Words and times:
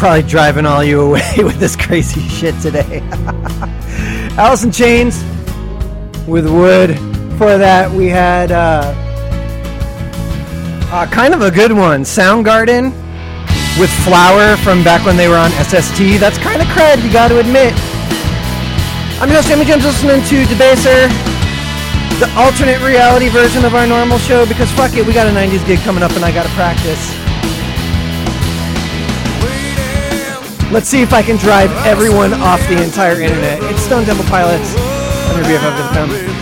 Probably 0.00 0.22
driving 0.22 0.64
all 0.64 0.82
you 0.82 1.02
away 1.02 1.30
with 1.36 1.60
this 1.60 1.76
crazy 1.76 2.22
shit 2.22 2.58
today. 2.62 3.00
Alice 4.40 4.64
in 4.64 4.72
Chains 4.72 5.22
with 6.26 6.48
Wood. 6.48 6.96
For 7.36 7.58
that, 7.58 7.92
we 7.92 8.08
had 8.08 8.50
uh, 8.50 8.94
uh, 10.90 11.06
kind 11.08 11.34
of 11.34 11.42
a 11.42 11.50
good 11.50 11.70
one 11.70 12.04
Soundgarden 12.04 12.96
with 13.78 13.90
Flower 14.08 14.56
from 14.64 14.82
back 14.82 15.04
when 15.04 15.18
they 15.18 15.28
were 15.28 15.36
on 15.36 15.50
SST. 15.68 16.16
That's 16.16 16.38
kind 16.38 16.62
of 16.62 16.68
cred, 16.68 17.04
you 17.04 17.12
gotta 17.12 17.38
admit. 17.38 17.74
I'm 19.20 19.28
host, 19.28 19.48
Jamie 19.48 19.66
Jones, 19.66 19.84
listening 19.84 20.24
to 20.32 20.48
Debaser, 20.48 21.12
the 22.16 22.32
alternate 22.40 22.80
reality 22.80 23.28
version 23.28 23.66
of 23.66 23.74
our 23.74 23.86
normal 23.86 24.16
show 24.16 24.46
because 24.46 24.72
fuck 24.72 24.96
it, 24.96 25.04
we 25.04 25.12
got 25.12 25.26
a 25.26 25.30
90s 25.30 25.66
gig 25.66 25.78
coming 25.80 26.02
up 26.02 26.12
and 26.12 26.24
I 26.24 26.32
gotta 26.32 26.48
practice. 26.56 27.19
Let's 30.70 30.88
see 30.88 31.02
if 31.02 31.12
I 31.12 31.20
can 31.20 31.36
drive 31.36 31.70
everyone 31.84 32.32
off 32.32 32.60
the 32.68 32.80
entire 32.80 33.20
internet. 33.20 33.60
It's 33.64 33.82
Stone 33.82 34.04
Temple 34.04 34.24
Pilots 34.26 34.76
under 35.34 35.42
BFF.com. 35.42 36.39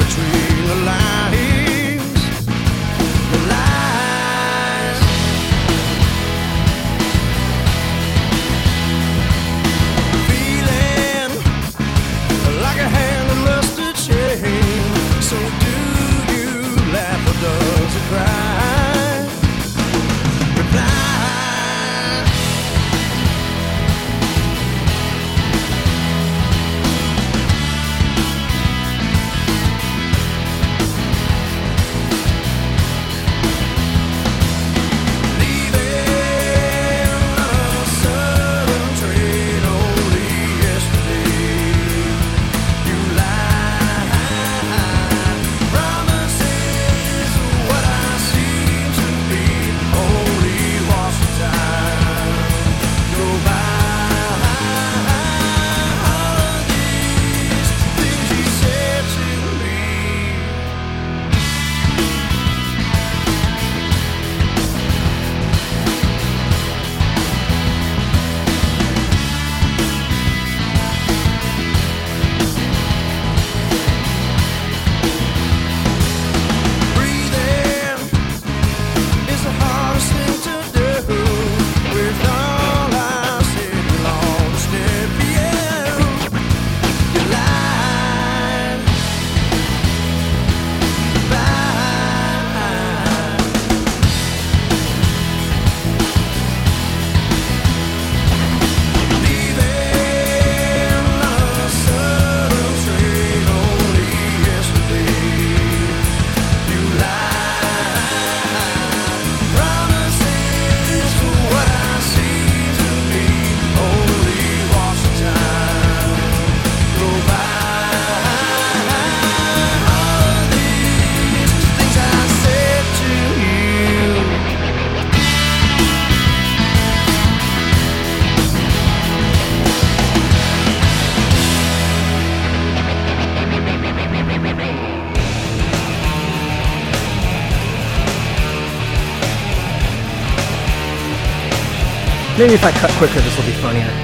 Maybe 142.38 142.54
if 142.54 142.62
I 142.62 142.70
cut 142.70 142.92
quicker, 142.92 143.20
this 143.20 143.36
will 143.36 143.46
be 143.46 143.52
funnier. 143.54 143.97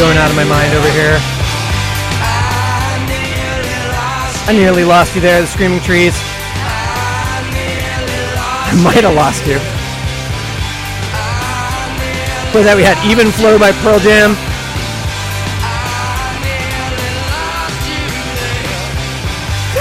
Going 0.00 0.16
out 0.16 0.30
of 0.30 0.36
my 0.36 0.48
mind 0.48 0.72
over 0.72 0.88
here. 0.96 1.20
I 4.48 4.52
nearly 4.56 4.82
lost 4.82 5.14
you 5.14 5.20
there, 5.20 5.42
the 5.42 5.46
screaming 5.46 5.80
trees. 5.80 6.14
I 8.64 8.72
might 8.82 9.04
have 9.04 9.14
lost 9.14 9.44
you. 9.44 9.60
For 12.48 12.64
that 12.64 12.80
we 12.80 12.82
had 12.82 12.96
Even 13.04 13.28
Flow 13.28 13.58
by 13.58 13.72
Pearl 13.84 14.00
Jam. 14.00 14.32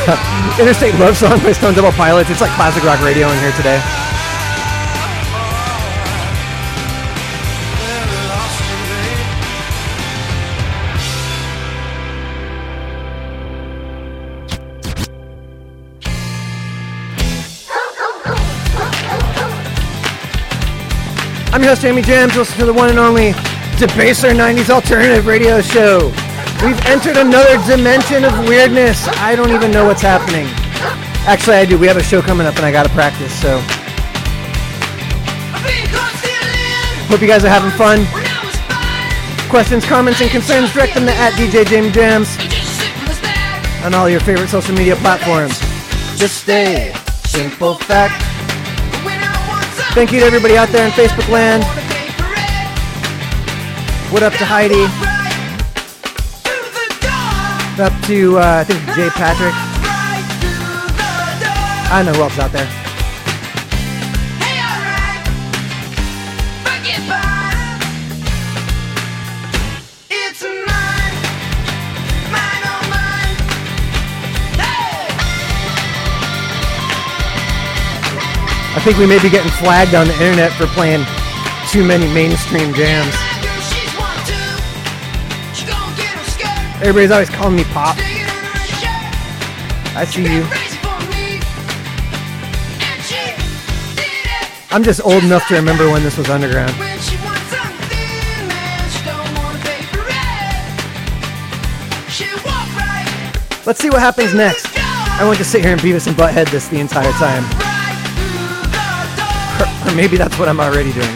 Interstate 0.59 0.99
Love 0.99 1.15
Song 1.15 1.39
by 1.39 1.53
Stone 1.53 1.75
Temple 1.75 1.93
Pilots. 1.93 2.29
It's 2.29 2.41
like 2.41 2.51
classic 2.59 2.83
rock 2.83 2.99
radio 3.01 3.31
in 3.31 3.39
here 3.39 3.53
today. 3.53 3.98
I'm 21.51 21.63
your 21.63 21.69
host, 21.69 21.81
Jamie 21.81 22.03
Jams. 22.03 22.35
Listen 22.37 22.59
to 22.59 22.65
the 22.65 22.73
one 22.73 22.89
and 22.91 22.99
only 22.99 23.31
Debaser 23.81 24.35
90s 24.35 24.69
Alternative 24.69 25.25
Radio 25.25 25.61
Show. 25.61 26.13
We've 26.63 26.79
entered 26.85 27.17
another 27.17 27.57
dimension 27.65 28.23
of 28.23 28.37
weirdness. 28.47 29.07
I 29.17 29.35
don't 29.35 29.49
even 29.49 29.71
know 29.71 29.87
what's 29.87 30.01
happening. 30.01 30.45
Actually, 31.25 31.55
I 31.55 31.65
do. 31.65 31.79
We 31.79 31.87
have 31.87 31.97
a 31.97 32.03
show 32.03 32.21
coming 32.21 32.45
up 32.45 32.55
and 32.57 32.65
I 32.65 32.71
got 32.71 32.83
to 32.83 32.89
practice, 32.89 33.33
so. 33.41 33.59
Hope 37.09 37.19
you 37.19 37.27
guys 37.27 37.43
are 37.43 37.49
having 37.49 37.71
fun. 37.71 38.05
Questions, 39.49 39.83
comments, 39.85 40.21
and 40.21 40.29
concerns, 40.29 40.71
direct 40.71 40.93
them 40.93 41.07
to 41.07 41.13
at 41.13 41.33
DJ 41.33 41.65
Jamie 41.65 41.89
Jams 41.89 42.37
on 43.83 43.95
all 43.95 44.07
your 44.07 44.19
favorite 44.19 44.49
social 44.49 44.75
media 44.75 44.95
platforms. 44.97 45.57
Just 46.15 46.43
stay. 46.43 46.93
Simple 47.23 47.73
fact. 47.73 48.28
Thank 49.99 50.13
you 50.13 50.21
to 50.21 50.27
everybody 50.27 50.55
out 50.55 50.69
there 50.69 50.85
in 50.85 50.93
Facebook 50.93 51.27
land. 51.27 51.61
What 54.13 54.23
up 54.23 54.31
to 54.31 54.45
Heidi? 54.45 54.87
What 57.75 57.91
up 57.91 58.05
to, 58.05 58.37
uh, 58.37 58.59
I 58.61 58.63
think, 58.63 58.79
Jay 58.95 59.09
Patrick. 59.09 59.53
I 61.91 62.01
don't 62.01 62.13
know 62.13 62.17
who 62.17 62.23
else 62.23 62.39
out 62.39 62.53
there. 62.53 62.78
I 78.79 78.81
think 78.81 78.97
we 78.97 79.05
may 79.05 79.21
be 79.21 79.29
getting 79.29 79.51
flagged 79.51 79.93
on 79.93 80.07
the 80.07 80.13
internet 80.13 80.53
for 80.53 80.65
playing 80.67 81.05
too 81.69 81.83
many 81.83 82.07
mainstream 82.13 82.73
jams. 82.73 83.13
Everybody's 86.79 87.11
always 87.11 87.29
calling 87.29 87.57
me 87.57 87.65
pop. 87.65 87.97
I 89.97 90.05
see 90.05 90.23
you. 90.23 90.47
I'm 94.71 94.81
just 94.81 95.01
old 95.05 95.25
enough 95.25 95.45
to 95.49 95.55
remember 95.55 95.91
when 95.91 96.01
this 96.01 96.15
was 96.15 96.29
underground. 96.29 96.71
Let's 103.65 103.81
see 103.81 103.89
what 103.89 103.99
happens 103.99 104.33
next. 104.33 104.67
I 104.77 105.25
want 105.25 105.37
to 105.39 105.43
sit 105.43 105.63
here 105.63 105.73
and 105.73 105.81
Beavis 105.81 106.07
and 106.07 106.15
Butthead 106.15 106.49
this 106.49 106.69
the 106.69 106.79
entire 106.79 107.11
time. 107.11 107.68
Maybe 109.95 110.17
that's 110.17 110.37
what 110.37 110.47
I'm 110.47 110.59
already 110.59 110.93
doing. 110.93 111.07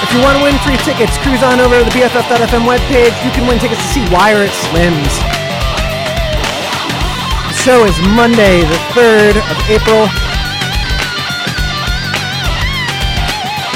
If 0.00 0.14
you 0.14 0.20
want 0.22 0.38
to 0.38 0.42
win 0.42 0.56
free 0.64 0.78
tickets, 0.78 1.18
cruise 1.18 1.42
on 1.42 1.60
over 1.60 1.78
to 1.78 1.84
the 1.84 1.90
BFF.FM 1.90 2.64
webpage. 2.64 3.12
You 3.24 3.30
can 3.30 3.46
win 3.46 3.58
tickets 3.58 3.82
to 3.82 3.88
see 3.88 4.00
Wire 4.10 4.48
at 4.48 4.54
Slim's. 4.72 5.18
The 7.48 7.58
show 7.60 7.84
is 7.84 7.94
Monday, 8.16 8.62
the 8.62 8.80
3rd 8.96 9.36
of 9.36 9.56
April. 9.68 10.27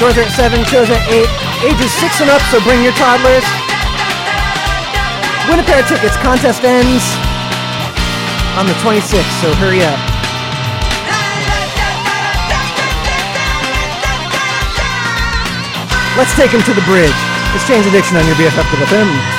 Doors 0.03 0.17
are 0.17 0.27
at 0.27 0.35
7, 0.35 0.65
shows 0.67 0.89
at 0.91 0.99
8. 1.07 1.23
Ages 1.63 1.87
6 1.95 2.27
and 2.27 2.29
up, 2.29 2.43
so 2.51 2.59
bring 2.67 2.83
your 2.83 2.91
toddlers. 2.99 3.47
Win 5.47 5.63
a 5.63 5.63
pair 5.63 5.79
of 5.79 5.87
tickets. 5.87 6.19
Contest 6.19 6.59
ends 6.67 7.07
on 8.59 8.67
the 8.67 8.75
26th, 8.83 9.23
so 9.39 9.47
hurry 9.63 9.79
up. 9.79 9.95
Let's 16.19 16.35
take 16.35 16.51
him 16.51 16.59
to 16.67 16.73
the 16.75 16.83
bridge. 16.83 17.15
It's 17.55 17.65
Jane's 17.65 17.87
Addiction 17.87 18.17
on 18.17 18.27
your 18.27 18.35
BFF 18.35 18.59
to 18.59 18.75
the 18.75 18.83
BFF.FM. 18.83 19.32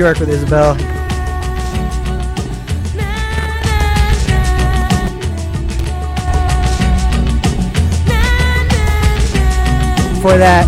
Bjork 0.00 0.18
with 0.18 0.30
Isobel. 0.30 0.78
For 10.22 10.38
that, 10.38 10.64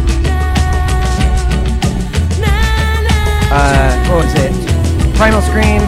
uh, 3.50 4.10
what 4.10 4.26
was 4.26 4.34
it? 4.34 4.52
Primal 5.16 5.40
Scream. 5.40 5.80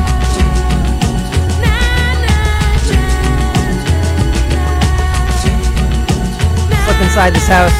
Slip 6.83 7.03
inside 7.03 7.35
this 7.35 7.47
house. 7.47 7.73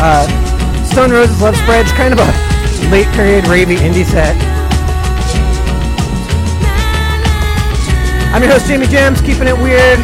Uh, 0.00 0.86
Stone 0.86 1.10
Roses 1.10 1.38
Love 1.42 1.54
Spreads, 1.56 1.92
kind 1.92 2.14
of 2.14 2.20
a 2.20 2.49
late 2.90 3.06
period 3.14 3.44
ravey 3.44 3.78
indie 3.78 4.04
set. 4.04 4.34
I'm 8.34 8.42
your 8.42 8.50
host, 8.50 8.66
Jamie 8.66 8.86
Jams, 8.86 9.20
keeping 9.20 9.46
it 9.46 9.54
weird 9.54 9.98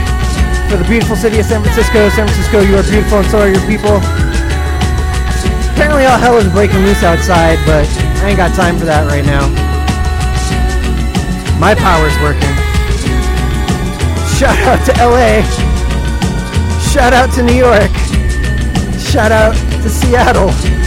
for 0.71 0.77
the 0.79 0.87
beautiful 0.87 1.17
city 1.17 1.39
of 1.39 1.47
San 1.47 1.63
Francisco. 1.63 2.09
San 2.11 2.27
Francisco, 2.31 2.61
you 2.61 2.77
are 2.79 2.87
beautiful 2.87 3.19
and 3.19 3.27
so 3.27 3.39
are 3.41 3.51
your 3.51 3.65
people. 3.67 3.99
Apparently 5.75 6.07
all 6.07 6.19
hell 6.19 6.39
is 6.39 6.47
breaking 6.55 6.79
loose 6.87 7.03
outside, 7.03 7.59
but 7.67 7.87
I 8.23 8.31
ain't 8.31 8.37
got 8.37 8.55
time 8.55 8.79
for 8.79 8.85
that 8.87 9.07
right 9.11 9.27
now. 9.27 9.51
My 11.59 11.75
power's 11.75 12.15
working. 12.23 12.55
Shout 14.39 14.59
out 14.63 14.79
to 14.87 14.93
LA. 15.03 15.43
Shout 16.95 17.13
out 17.13 17.35
to 17.35 17.43
New 17.43 17.59
York. 17.59 17.91
Shout 19.01 19.33
out 19.33 19.55
to 19.83 19.91
Seattle. 19.91 20.86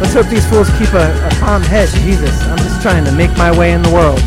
Let's 0.00 0.14
hope 0.14 0.26
these 0.26 0.48
fools 0.48 0.70
keep 0.78 0.92
a, 0.94 1.10
a 1.26 1.30
calm 1.40 1.60
head. 1.60 1.88
Jesus, 1.88 2.40
I'm 2.42 2.58
just 2.58 2.80
trying 2.80 3.04
to 3.04 3.10
make 3.10 3.36
my 3.36 3.50
way 3.56 3.72
in 3.72 3.82
the 3.82 3.90
world. 3.90 4.20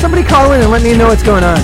Somebody 0.00 0.22
call 0.22 0.52
in 0.52 0.62
and 0.62 0.70
let 0.70 0.82
me 0.82 0.96
know 0.96 1.08
what's 1.08 1.22
going 1.22 1.44
on. 1.44 1.58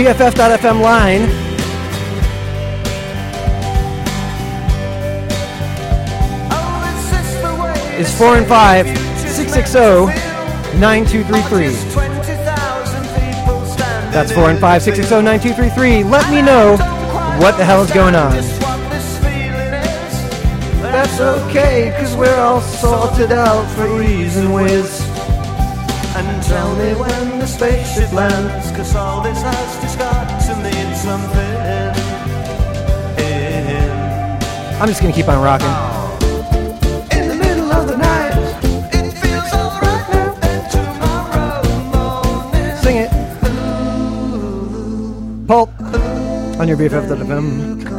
BFF.FM 0.00 0.80
line 0.80 1.49
is 8.00 8.16
4 8.16 8.38
and 8.38 8.46
5 8.46 8.86
660 9.28 10.78
9233. 10.80 11.68
That's 14.10 14.32
4 14.32 14.50
and 14.50 14.58
5 14.58 14.82
660 14.82 15.22
9233. 15.22 16.04
Let 16.04 16.30
me 16.30 16.40
know 16.40 16.78
what 17.38 17.58
the 17.58 17.64
hell 17.64 17.82
is 17.82 17.92
going 17.92 18.14
on. 18.14 18.32
That's 20.80 21.20
okay, 21.20 21.94
cause 22.00 22.16
we're 22.16 22.40
all 22.40 22.62
sorted 22.62 23.32
out 23.32 23.66
for 23.74 23.86
and 23.86 24.54
whiz. 24.54 25.00
And 26.16 26.42
tell 26.44 26.74
me 26.76 26.94
when 26.94 27.38
the 27.38 27.46
spaceship 27.46 28.12
lands, 28.12 28.70
cause 28.76 28.96
all 28.96 29.22
this 29.22 29.42
has 29.42 29.82
just 29.82 29.98
got 29.98 30.40
to 30.46 30.56
mean 30.56 30.94
something. 30.96 31.60
I'm 34.80 34.88
just 34.88 35.02
gonna 35.02 35.12
keep 35.12 35.28
on 35.28 35.42
rocking. 35.42 35.89
On 46.60 46.68
your 46.68 46.76
BFF.fm. 46.76 47.89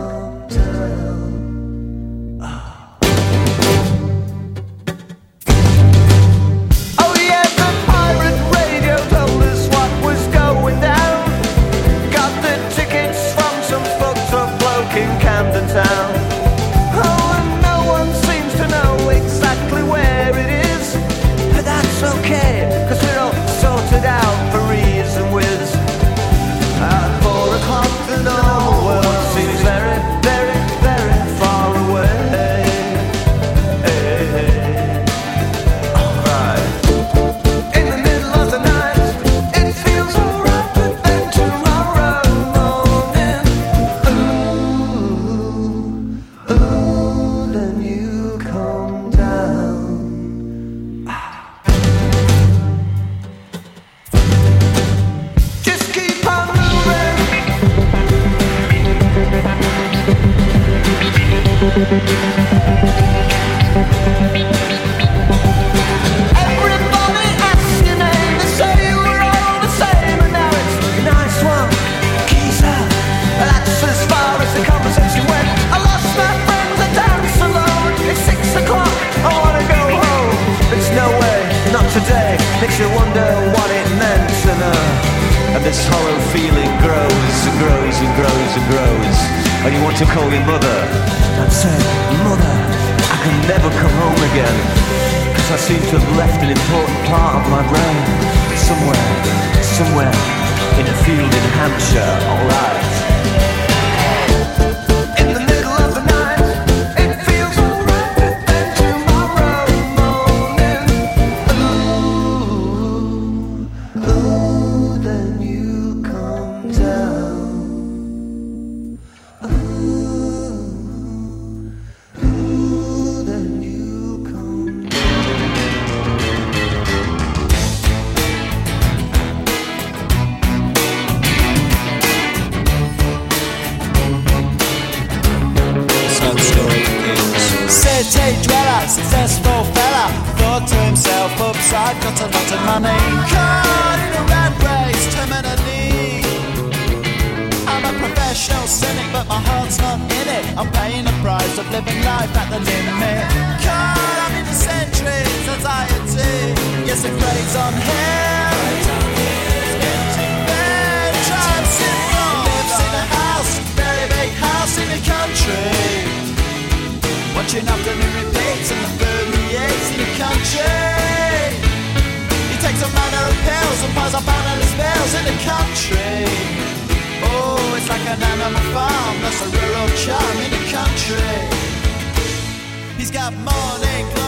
He's 183.01 183.09
got 183.09 183.33
morning. 183.33 184.20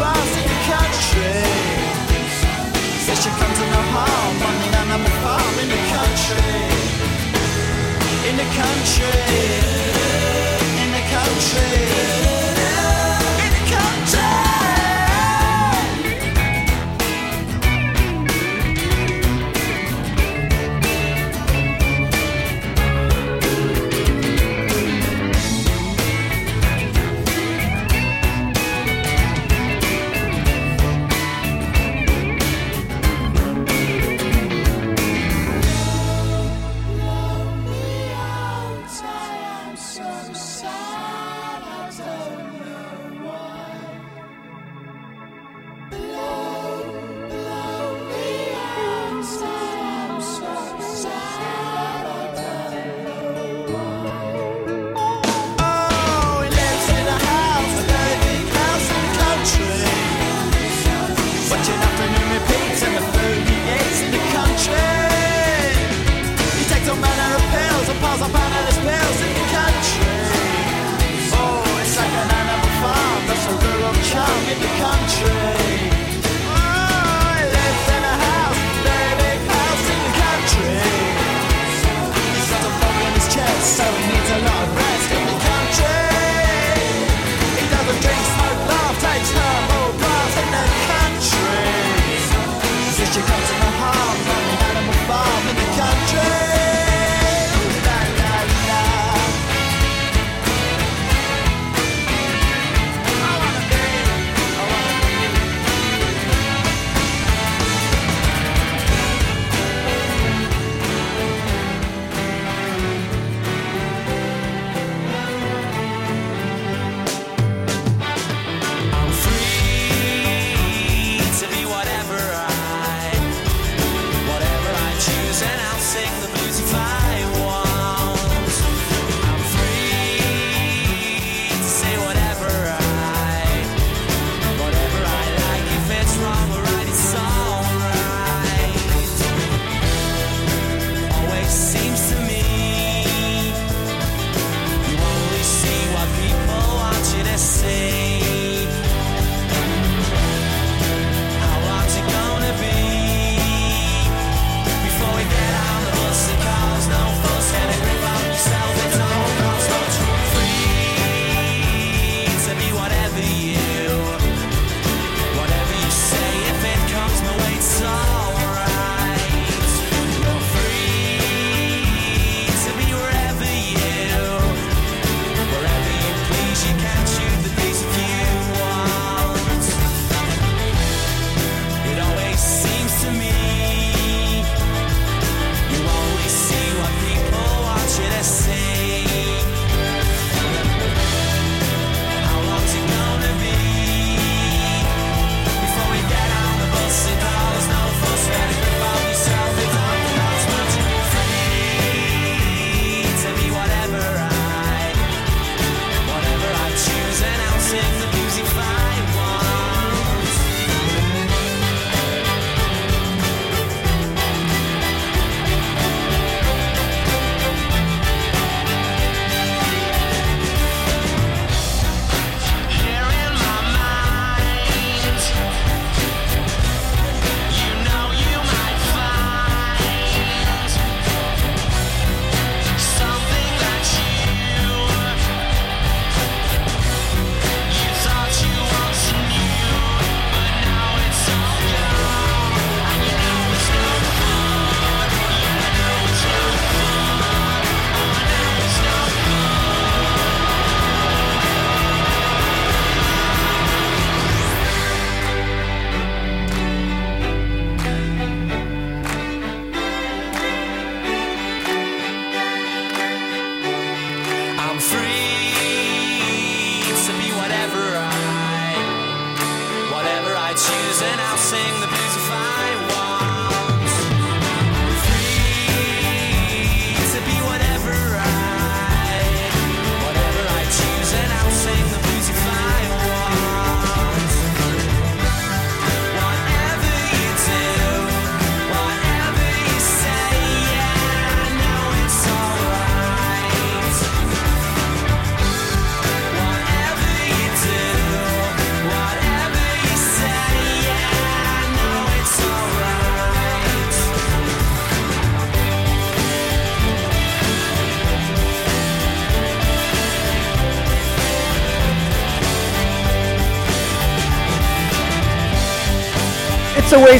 boat 0.00 0.32
in 0.38 0.44
the 0.52 0.58
country. 0.72 1.78
She 3.18 3.30
comes 3.30 3.58
the 3.58 4.68
animal 4.82 5.14
farm 5.22 5.54
in 5.62 5.68
the 5.74 5.80
country. 5.94 6.54
In 8.28 8.36
the 8.36 8.48
country. 8.60 9.67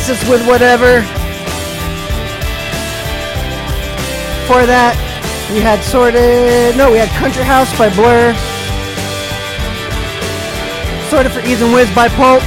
Oasis 0.09 0.29
with 0.29 0.47
whatever. 0.47 1.03
For 4.49 4.65
that, 4.65 4.97
we 5.53 5.61
had 5.61 5.85
sorted. 5.85 6.77
No, 6.77 6.91
we 6.91 6.97
had 6.97 7.09
Country 7.21 7.45
House 7.45 7.69
by 7.77 7.93
Blur. 7.93 8.33
Sorted 11.13 11.33
for 11.33 11.41
E's 11.45 11.61
and 11.61 11.75
Wizz 11.77 11.93
by 11.95 12.09
Pulp. 12.09 12.41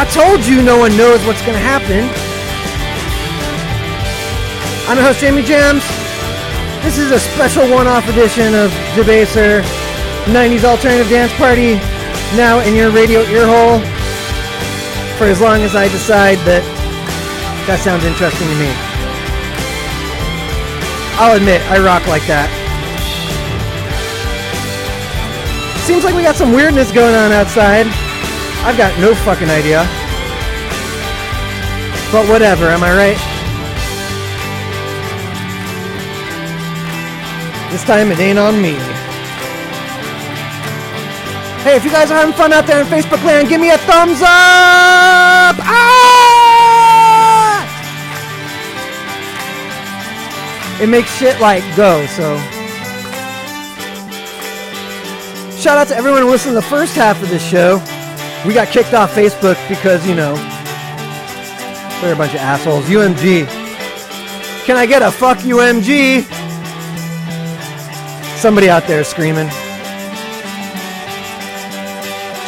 I 0.00 0.08
told 0.12 0.46
you 0.46 0.62
no 0.62 0.78
one 0.78 0.96
knows 0.96 1.20
what's 1.26 1.44
gonna 1.44 1.60
happen. 1.60 2.08
I'm 4.88 4.96
your 4.96 5.06
host, 5.06 5.20
Jamie 5.20 5.42
Jams. 5.42 5.84
This 6.84 6.96
is 6.96 7.10
a 7.10 7.20
special 7.20 7.68
one-off 7.68 8.08
edition 8.08 8.54
of 8.54 8.70
Debaser 8.96 9.60
90s 10.32 10.64
Alternative 10.64 11.08
Dance 11.08 11.32
Party, 11.34 11.74
now 12.36 12.60
in 12.60 12.74
your 12.74 12.90
radio 12.90 13.20
earhole 13.22 13.95
for 15.16 15.24
as 15.24 15.40
long 15.40 15.62
as 15.62 15.74
I 15.74 15.88
decide 15.88 16.36
that 16.44 16.60
that 17.66 17.80
sounds 17.80 18.04
interesting 18.04 18.46
to 18.46 18.56
me. 18.60 18.68
I'll 21.16 21.36
admit, 21.36 21.64
I 21.72 21.80
rock 21.80 22.06
like 22.06 22.26
that. 22.28 22.52
Seems 25.88 26.04
like 26.04 26.14
we 26.14 26.22
got 26.22 26.36
some 26.36 26.52
weirdness 26.52 26.92
going 26.92 27.14
on 27.14 27.32
outside. 27.32 27.86
I've 28.68 28.76
got 28.76 28.92
no 29.00 29.14
fucking 29.24 29.48
idea. 29.48 29.88
But 32.12 32.28
whatever, 32.28 32.68
am 32.68 32.84
I 32.84 32.92
right? 32.92 33.18
This 37.72 37.84
time 37.84 38.12
it 38.12 38.18
ain't 38.18 38.38
on 38.38 38.60
me. 38.60 38.76
Hey, 41.66 41.74
if 41.74 41.84
you 41.84 41.90
guys 41.90 42.12
are 42.12 42.14
having 42.14 42.32
fun 42.32 42.52
out 42.52 42.64
there 42.64 42.80
in 42.80 42.86
Facebook 42.86 43.24
land, 43.24 43.48
give 43.48 43.60
me 43.60 43.70
a 43.70 43.78
thumbs 43.78 44.22
up! 44.22 45.56
Ah! 45.58 46.38
It 50.80 50.88
makes 50.88 51.12
shit 51.18 51.40
like 51.40 51.64
go, 51.74 52.06
so. 52.06 52.38
Shout 55.58 55.76
out 55.76 55.88
to 55.88 55.96
everyone 55.96 56.22
who 56.22 56.30
listened 56.30 56.52
to 56.52 56.54
the 56.54 56.62
first 56.62 56.94
half 56.94 57.20
of 57.20 57.30
this 57.30 57.44
show. 57.44 57.82
We 58.46 58.54
got 58.54 58.68
kicked 58.68 58.94
off 58.94 59.12
Facebook 59.12 59.58
because, 59.68 60.06
you 60.06 60.14
know, 60.14 60.36
they're 62.00 62.14
a 62.14 62.16
bunch 62.16 62.34
of 62.34 62.42
assholes. 62.42 62.84
UMG. 62.84 63.44
Can 64.66 64.76
I 64.76 64.86
get 64.86 65.02
a 65.02 65.10
fuck 65.10 65.38
UMG? 65.38 66.22
Somebody 68.38 68.70
out 68.70 68.86
there 68.86 69.02
screaming. 69.02 69.50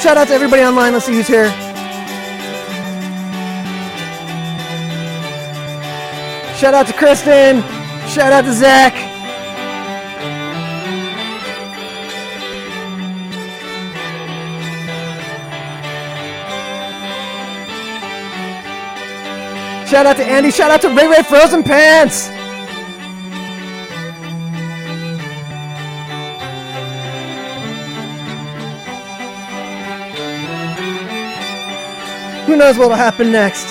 Shout 0.01 0.16
out 0.16 0.28
to 0.28 0.32
everybody 0.32 0.62
online. 0.62 0.92
Let's 0.92 1.07
see 1.07 1.14
who's 1.14 1.26
here. 1.26 1.51
Shout 6.57 6.72
out 6.72 6.86
to 6.86 6.92
Kristen. 6.92 7.62
Shout 8.09 8.32
out 8.32 8.44
to 8.44 8.53
Zach. 8.53 8.94
Shout 19.88 20.07
out 20.07 20.16
to 20.16 20.24
Andy. 20.24 20.53
Shout 20.53 20.70
out 20.70 20.80
to 20.82 20.88
Ray 20.90 21.09
Ray 21.09 21.22
Frozen 21.24 21.64
Pants. 21.64 22.38
Who 32.49 32.57
knows 32.57 32.78
what'll 32.78 32.96
happen 32.96 33.30
next? 33.30 33.66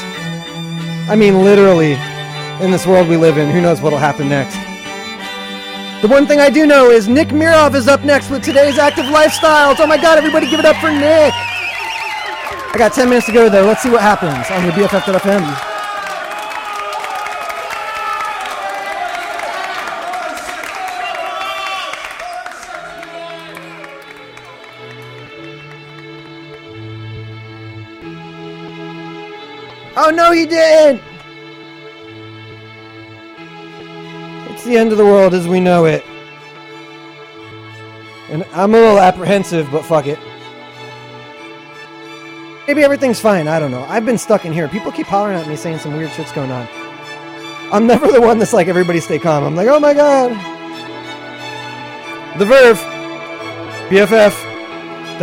I 1.10 1.16
mean, 1.16 1.44
literally, 1.44 1.94
in 2.64 2.70
this 2.70 2.86
world 2.86 3.08
we 3.08 3.18
live 3.18 3.40
in, 3.40 3.50
who 3.50 3.60
knows 3.60 3.82
what'll 3.82 3.98
happen 3.98 4.30
next? 4.30 4.56
The 6.04 6.08
one 6.08 6.28
thing 6.28 6.40
I 6.40 6.52
do 6.52 6.68
know 6.68 6.92
is 6.92 7.08
Nick 7.08 7.30
Mirov 7.30 7.74
is 7.74 7.88
up 7.88 8.04
next 8.04 8.30
with 8.30 8.44
today's 8.44 8.78
active 8.78 9.06
lifestyles. 9.06 9.78
Oh 9.80 9.88
my 9.88 9.98
god, 9.98 10.20
everybody 10.20 10.48
give 10.48 10.60
it 10.60 10.66
up 10.66 10.76
for 10.76 10.92
Nick! 10.92 11.34
I 11.34 12.76
got 12.78 12.94
10 12.94 13.10
minutes 13.10 13.26
to 13.26 13.34
go 13.34 13.50
though. 13.50 13.66
Let's 13.66 13.82
see 13.82 13.90
what 13.90 14.02
happens 14.02 14.46
on 14.52 14.64
your 14.64 14.74
BFF.fm. 14.74 15.67
Oh 30.08 30.10
no, 30.10 30.32
he 30.32 30.46
didn't! 30.46 31.02
It's 34.50 34.64
the 34.64 34.78
end 34.78 34.94
of 34.94 34.98
the 34.98 35.04
world 35.04 35.34
as 35.34 35.50
we 35.50 35.60
know 35.60 35.84
it. 35.84 36.02
And 38.30 38.46
I'm 38.54 38.74
a 38.74 38.78
little 38.78 39.00
apprehensive, 39.00 39.70
but 39.70 39.84
fuck 39.84 40.08
it. 40.08 40.18
Maybe 42.70 42.86
everything's 42.86 43.20
fine. 43.20 43.50
I 43.50 43.60
don't 43.60 43.70
know. 43.70 43.84
I've 43.90 44.06
been 44.06 44.18
stuck 44.18 44.46
in 44.46 44.54
here. 44.54 44.70
People 44.70 44.94
keep 44.94 45.08
hollering 45.08 45.38
at 45.38 45.46
me 45.46 45.58
saying 45.58 45.80
some 45.80 45.92
weird 45.94 46.12
shit's 46.12 46.32
going 46.32 46.52
on. 46.52 46.70
I'm 47.74 47.86
never 47.86 48.10
the 48.10 48.22
one 48.22 48.40
that's 48.40 48.54
like, 48.54 48.70
everybody 48.70 49.02
stay 49.02 49.20
calm. 49.20 49.44
I'm 49.44 49.58
like, 49.58 49.68
oh 49.68 49.82
my 49.82 49.94
god. 49.94 50.32
The 52.40 52.46
Verve. 52.46 52.80
BFF.FM. 53.90 55.18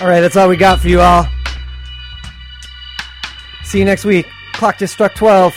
All 0.00 0.06
right, 0.06 0.20
that's 0.22 0.34
all 0.36 0.48
we 0.48 0.56
got 0.56 0.80
for 0.80 0.88
you 0.88 0.98
all. 1.00 1.26
See 3.64 3.78
you 3.78 3.84
next 3.84 4.06
week. 4.06 4.26
Clock 4.54 4.78
just 4.78 4.94
struck 4.94 5.14
12. 5.14 5.54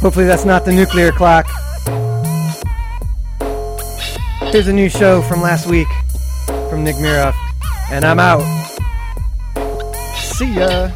Hopefully, 0.00 0.24
that's 0.24 0.44
not 0.44 0.64
the 0.64 0.72
nuclear 0.72 1.10
clock. 1.10 1.46
Here's 4.52 4.68
a 4.68 4.72
new 4.72 4.88
show 4.88 5.20
from 5.22 5.42
last 5.42 5.66
week 5.66 5.88
from 6.70 6.84
Nick 6.84 6.94
Miroff, 6.96 7.34
and 7.90 8.04
I'm 8.04 8.20
out. 8.20 8.40
See 10.16 10.54
ya. 10.54 10.90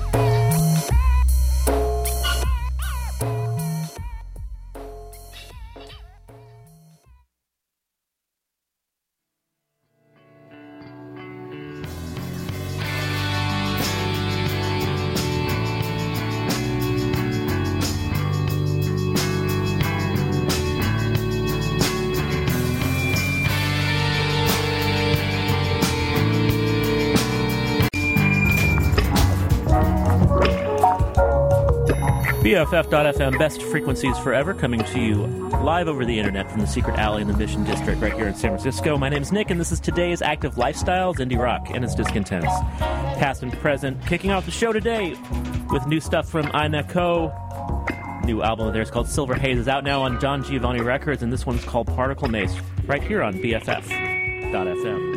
BFF.FM, 32.45 33.39
best 33.39 33.63
frequencies 33.63 34.19
forever, 34.19 34.53
coming 34.53 34.85
to 34.85 35.01
you 35.01 35.27
live 35.63 35.89
over 35.89 36.05
the 36.05 36.19
internet 36.19 36.51
from 36.51 36.61
the 36.61 36.67
secret 36.67 36.99
alley 36.99 37.23
in 37.23 37.29
the 37.29 37.35
Mission 37.35 37.65
District 37.65 37.99
right 38.03 38.13
here 38.13 38.27
in 38.27 38.35
San 38.35 38.51
Francisco. 38.51 38.99
My 38.99 39.09
name 39.09 39.23
is 39.23 39.33
Nick, 39.33 39.51
and 39.51 39.59
this 39.59 39.73
is 39.73 39.81
today's 39.81 40.21
Active 40.21 40.57
Lifestyles, 40.57 41.17
Indie 41.17 41.39
Rock, 41.39 41.71
and 41.71 41.83
its 41.83 41.95
discontents. 41.95 42.53
Past 43.19 43.43
and 43.43 43.51
present. 43.55 43.99
Kicking 44.07 44.31
off 44.31 44.45
the 44.45 44.51
show 44.51 44.75
today 44.75 45.17
with 45.71 45.87
new 45.87 46.01
stuff 46.01 46.29
from 46.29 46.51
Aye 46.53 46.69
Nako 46.69 47.33
New 48.27 48.43
album 48.43 48.67
of 48.67 48.75
theirs 48.75 48.91
called 48.91 49.09
Silver 49.09 49.35
Haze 49.35 49.59
is 49.59 49.69
out 49.69 49.83
now 49.83 50.03
on 50.03 50.19
Don 50.19 50.45
Giovanni 50.45 50.83
Records, 50.83 51.23
and 51.23 51.33
this 51.33 51.47
one's 51.47 51.65
called 51.65 51.87
Particle 51.89 52.29
Mace, 52.29 52.55
right 52.87 53.03
here 53.03 53.23
on 53.23 53.35
BFF.FM. 53.35 55.14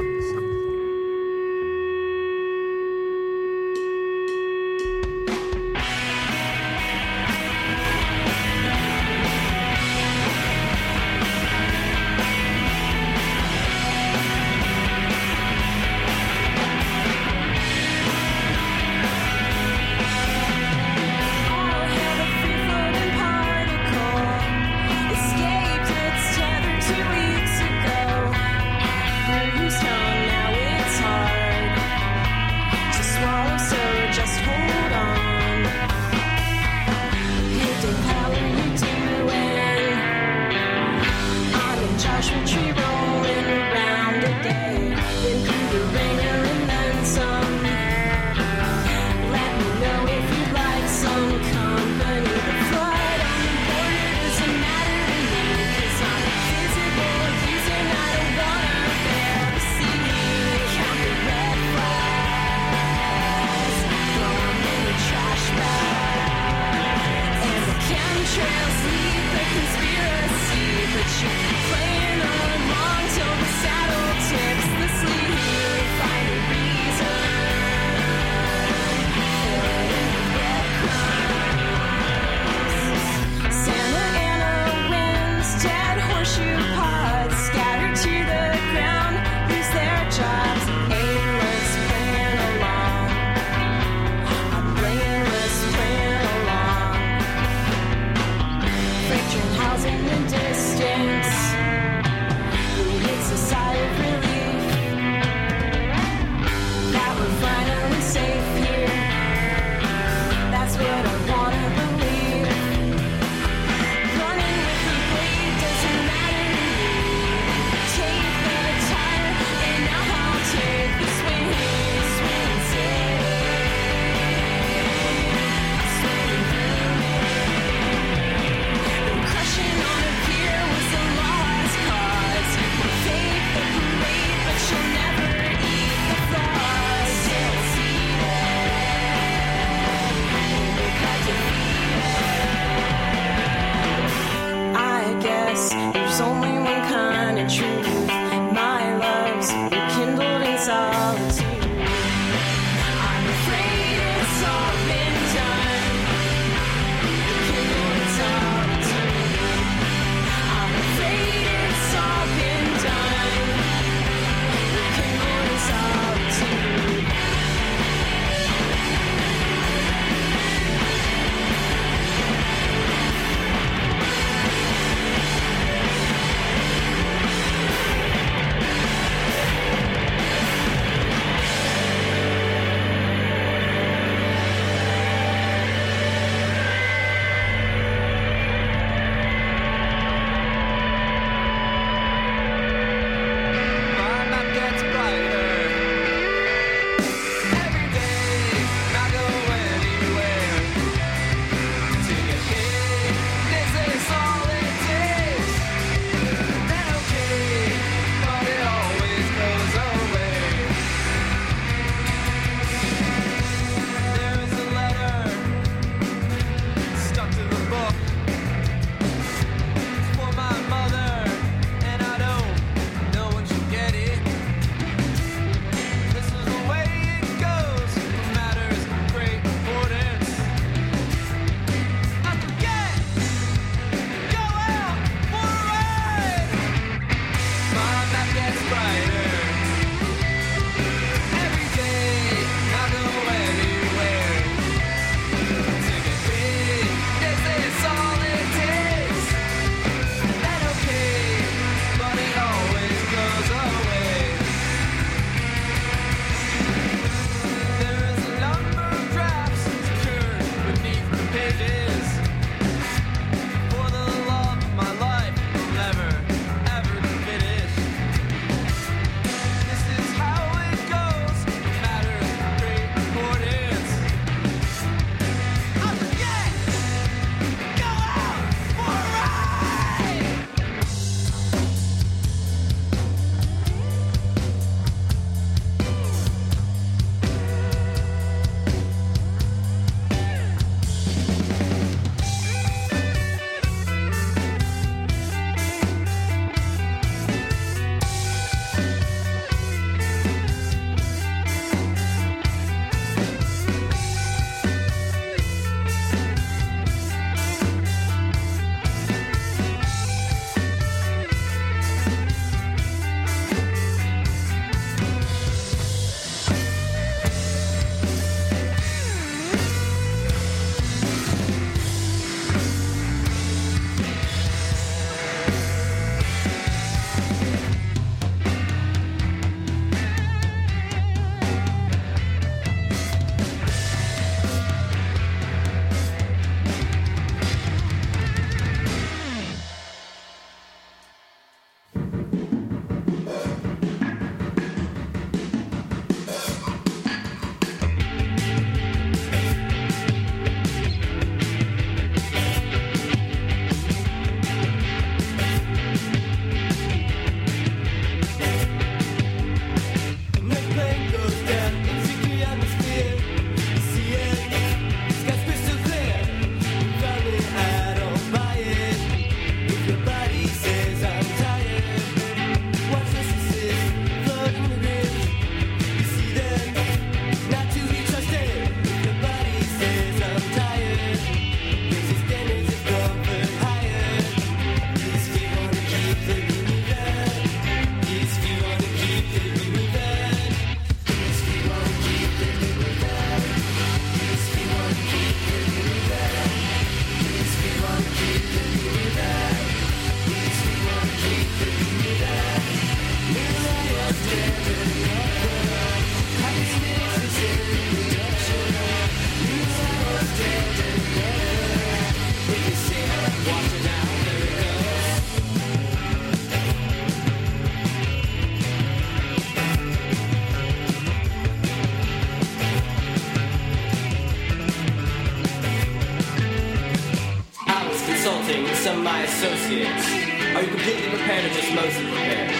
my 429.04 429.24
associates? 429.24 430.08
Are 430.56 430.62
you 430.62 430.70
completely 430.70 431.10
prepared 431.10 431.46
or 431.46 431.54
just 431.54 431.74
mostly 431.74 432.06
prepared? 432.06 432.52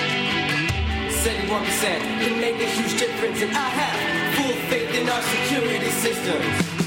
71% 1.24 1.80
can 2.22 2.40
make 2.40 2.56
a 2.56 2.70
huge 2.70 3.00
difference, 3.00 3.42
and 3.42 3.52
I 3.56 3.70
have 3.70 4.36
full 4.36 4.56
faith 4.70 4.94
in 4.94 5.10
our 5.10 5.22
security 5.22 5.90
systems. 5.90 6.87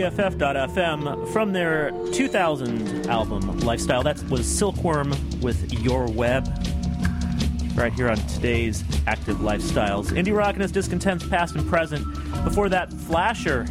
BFF.FM 0.00 1.30
from 1.30 1.52
their 1.52 1.90
2000 2.14 3.06
album 3.08 3.58
Lifestyle. 3.60 4.02
That 4.02 4.18
was 4.30 4.46
Silkworm 4.46 5.10
with 5.42 5.74
Your 5.74 6.10
Web. 6.10 6.48
Right 7.74 7.92
here 7.92 8.08
on 8.08 8.16
today's 8.16 8.82
Active 9.06 9.36
Lifestyles. 9.38 10.06
Indie 10.06 10.34
rock 10.34 10.54
and 10.54 10.62
its 10.62 10.72
discontents, 10.72 11.28
past 11.28 11.54
and 11.54 11.68
present. 11.68 12.06
Before 12.44 12.70
that, 12.70 12.90
Flasher 12.90 13.66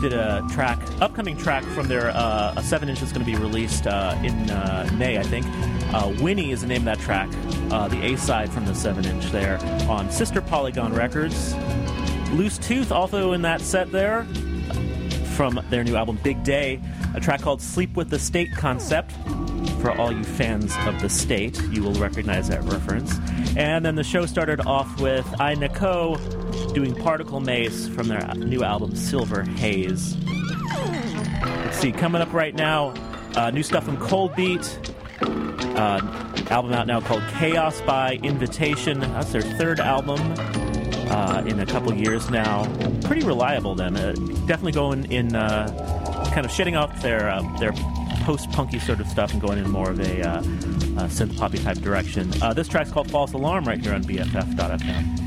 did 0.00 0.14
a 0.14 0.42
track, 0.50 0.80
upcoming 1.02 1.36
track 1.36 1.64
from 1.64 1.86
their 1.86 2.12
uh, 2.16 2.54
a 2.56 2.62
seven 2.62 2.88
inch 2.88 3.00
that's 3.00 3.12
going 3.12 3.26
to 3.26 3.30
be 3.30 3.36
released 3.36 3.86
uh, 3.86 4.18
in 4.24 4.48
uh, 4.50 4.88
May, 4.96 5.18
I 5.18 5.22
think. 5.22 5.44
Uh, 5.92 6.14
Winnie 6.22 6.50
is 6.50 6.62
the 6.62 6.66
name 6.66 6.88
of 6.88 6.96
that 6.96 6.98
track, 7.00 7.28
uh, 7.70 7.88
the 7.88 8.02
A 8.06 8.16
side 8.16 8.50
from 8.50 8.64
the 8.64 8.74
seven 8.74 9.04
inch 9.04 9.26
there 9.32 9.58
on 9.86 10.10
Sister 10.10 10.40
Polygon 10.40 10.94
Records. 10.94 11.54
Loose 12.32 12.56
Tooth 12.56 12.90
also 12.90 13.32
in 13.32 13.42
that 13.42 13.60
set 13.60 13.92
there 13.92 14.26
from 15.38 15.60
their 15.70 15.84
new 15.84 15.94
album 15.94 16.18
Big 16.24 16.42
Day, 16.42 16.80
a 17.14 17.20
track 17.20 17.40
called 17.40 17.62
Sleep 17.62 17.94
with 17.94 18.10
the 18.10 18.18
State 18.18 18.50
Concept. 18.56 19.12
For 19.80 19.92
all 19.92 20.10
you 20.10 20.24
fans 20.24 20.74
of 20.80 21.00
the 21.00 21.08
state, 21.08 21.62
you 21.70 21.80
will 21.80 21.92
recognize 21.92 22.48
that 22.48 22.64
reference. 22.64 23.16
And 23.56 23.86
then 23.86 23.94
the 23.94 24.02
show 24.02 24.26
started 24.26 24.66
off 24.66 25.00
with 25.00 25.24
Aye 25.40 25.54
Nako 25.54 26.74
doing 26.74 26.92
Particle 26.92 27.38
Mace 27.38 27.86
from 27.86 28.08
their 28.08 28.34
new 28.34 28.64
album 28.64 28.96
Silver 28.96 29.44
Haze. 29.44 30.16
Let's 30.26 31.78
see, 31.78 31.92
coming 31.92 32.20
up 32.20 32.32
right 32.32 32.56
now, 32.56 32.92
uh, 33.36 33.52
new 33.52 33.62
stuff 33.62 33.84
from 33.84 33.96
Cold 33.98 34.34
Beat. 34.34 34.76
Uh, 35.22 36.00
album 36.50 36.72
out 36.72 36.88
now 36.88 37.00
called 37.00 37.22
Chaos 37.28 37.80
by 37.82 38.14
Invitation. 38.24 38.98
That's 38.98 39.30
their 39.30 39.42
third 39.42 39.78
album 39.78 40.18
uh, 41.10 41.42
in 41.46 41.60
a 41.60 41.66
couple 41.66 41.92
years 41.94 42.30
now. 42.30 42.64
Pretty 43.02 43.24
reliable, 43.26 43.74
then. 43.74 43.96
Uh, 43.96 44.12
definitely 44.46 44.72
going 44.72 45.10
in, 45.10 45.34
uh, 45.34 46.30
kind 46.32 46.44
of 46.44 46.52
shedding 46.52 46.76
off 46.76 47.02
their 47.02 47.30
uh, 47.30 47.42
their 47.58 47.72
post 48.22 48.50
punky 48.52 48.78
sort 48.78 49.00
of 49.00 49.06
stuff 49.08 49.32
and 49.32 49.40
going 49.40 49.58
in 49.58 49.70
more 49.70 49.90
of 49.90 50.00
a 50.00 50.22
uh, 50.22 50.42
synth 51.08 51.36
poppy 51.38 51.58
type 51.58 51.78
direction. 51.78 52.30
Uh, 52.42 52.52
this 52.52 52.68
track's 52.68 52.90
called 52.90 53.10
False 53.10 53.32
Alarm 53.32 53.64
right 53.64 53.80
here 53.80 53.94
on 53.94 54.04
BFF.fm. 54.04 55.17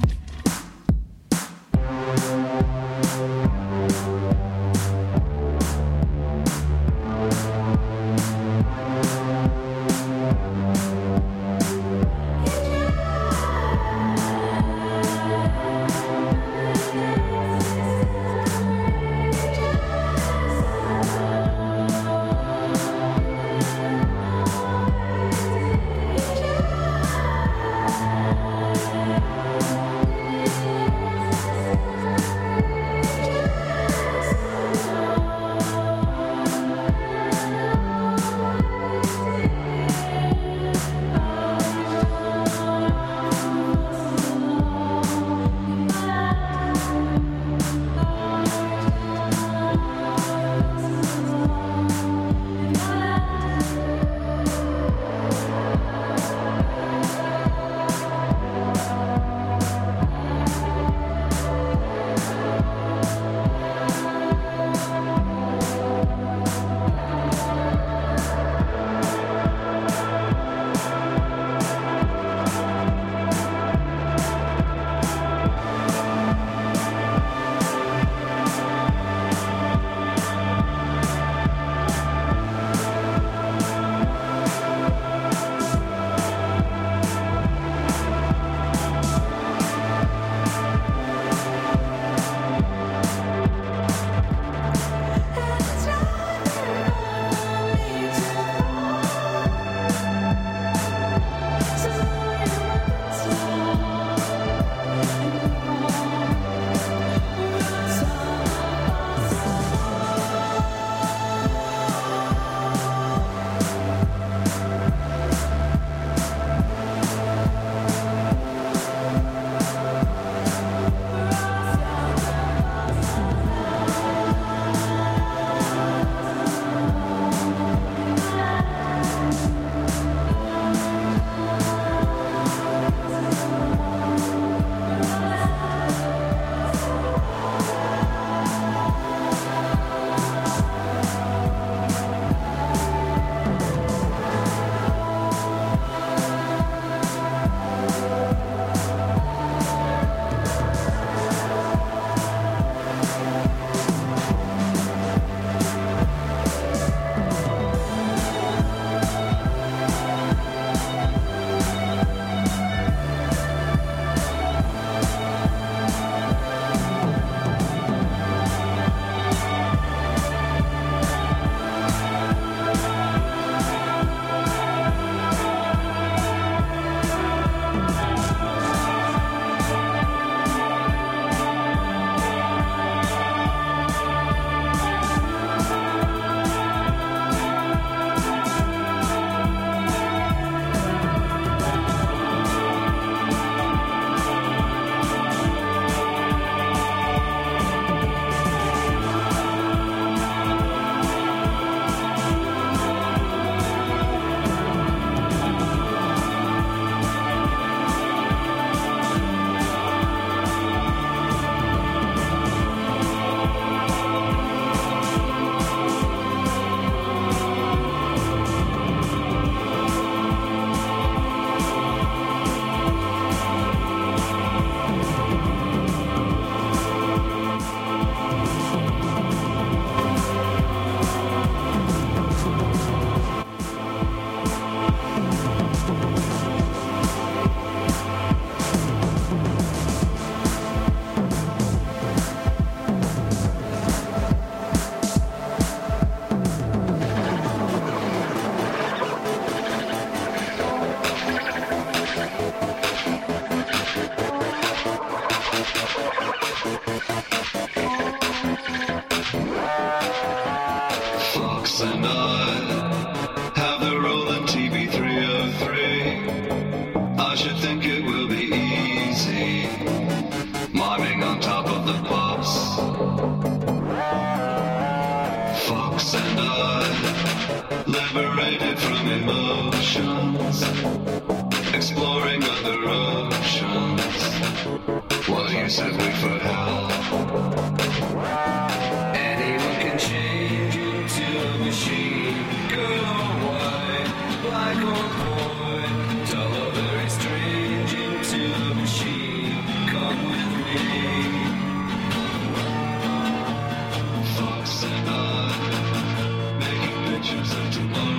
pictures 307.72 307.98
of 307.98 308.11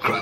takes 0.00 0.15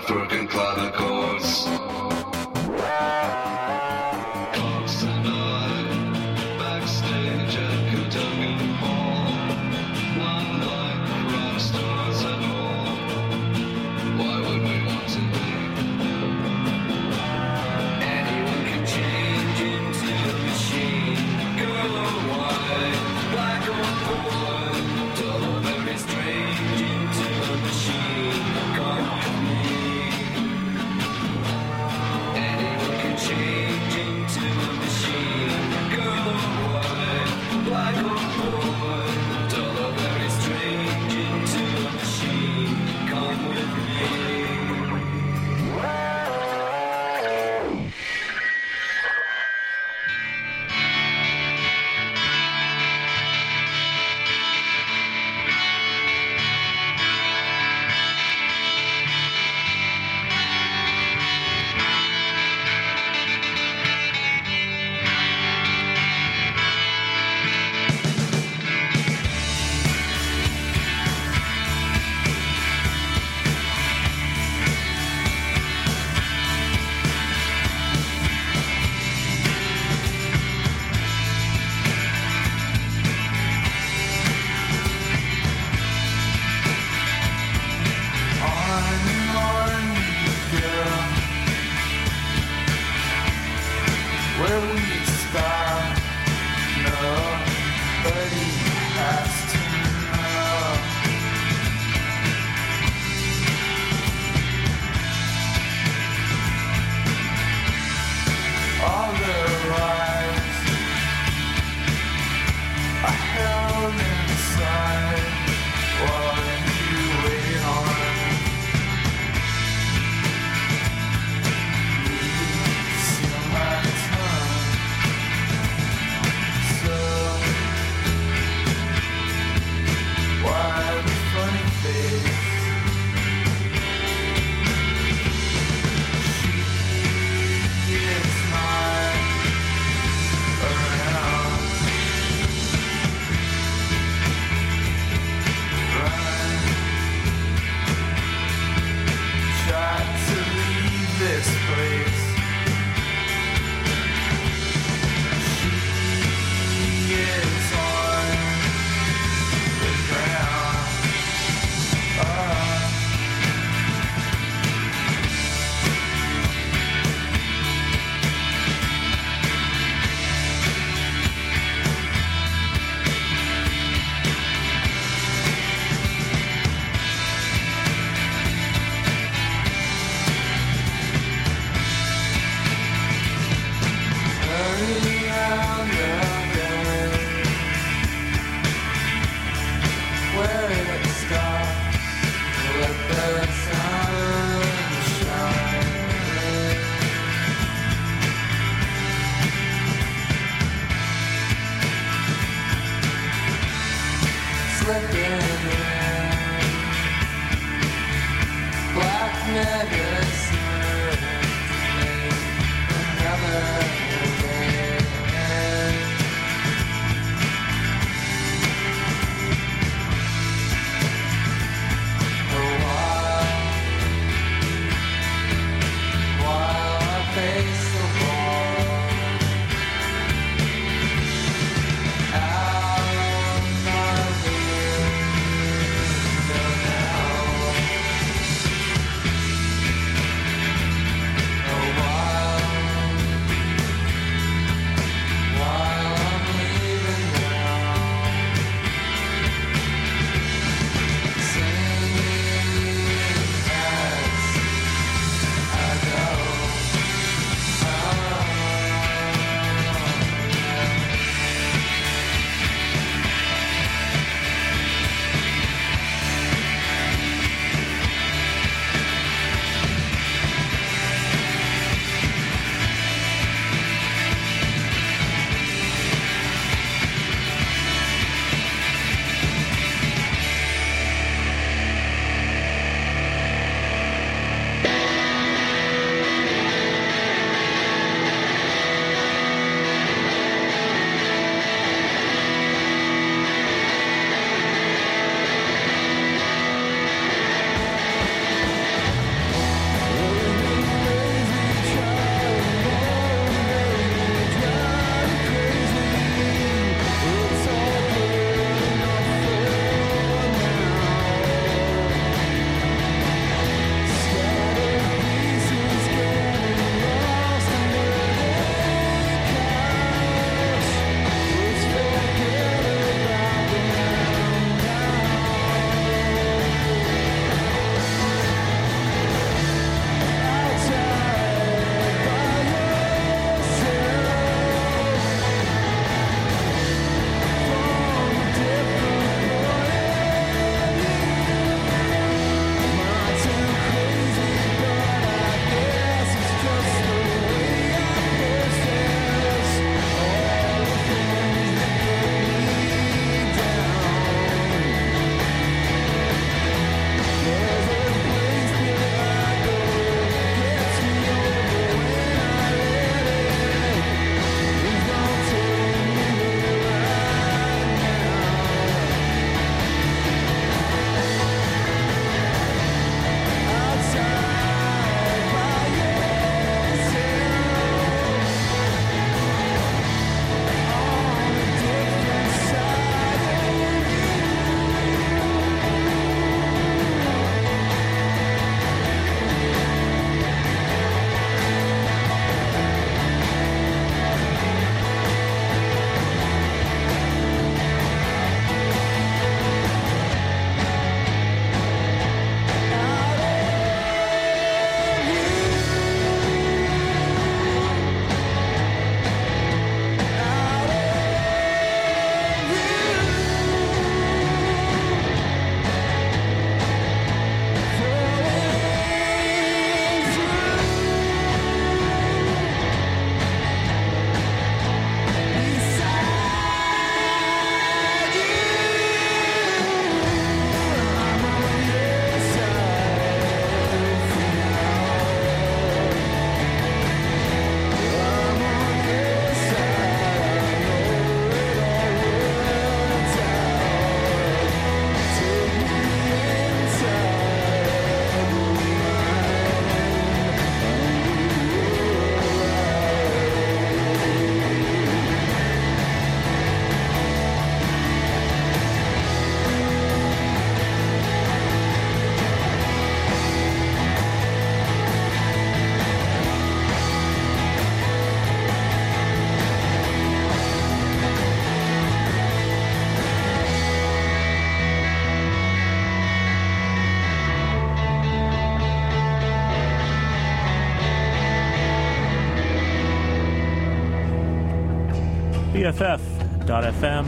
BFF.FM. 485.84 487.26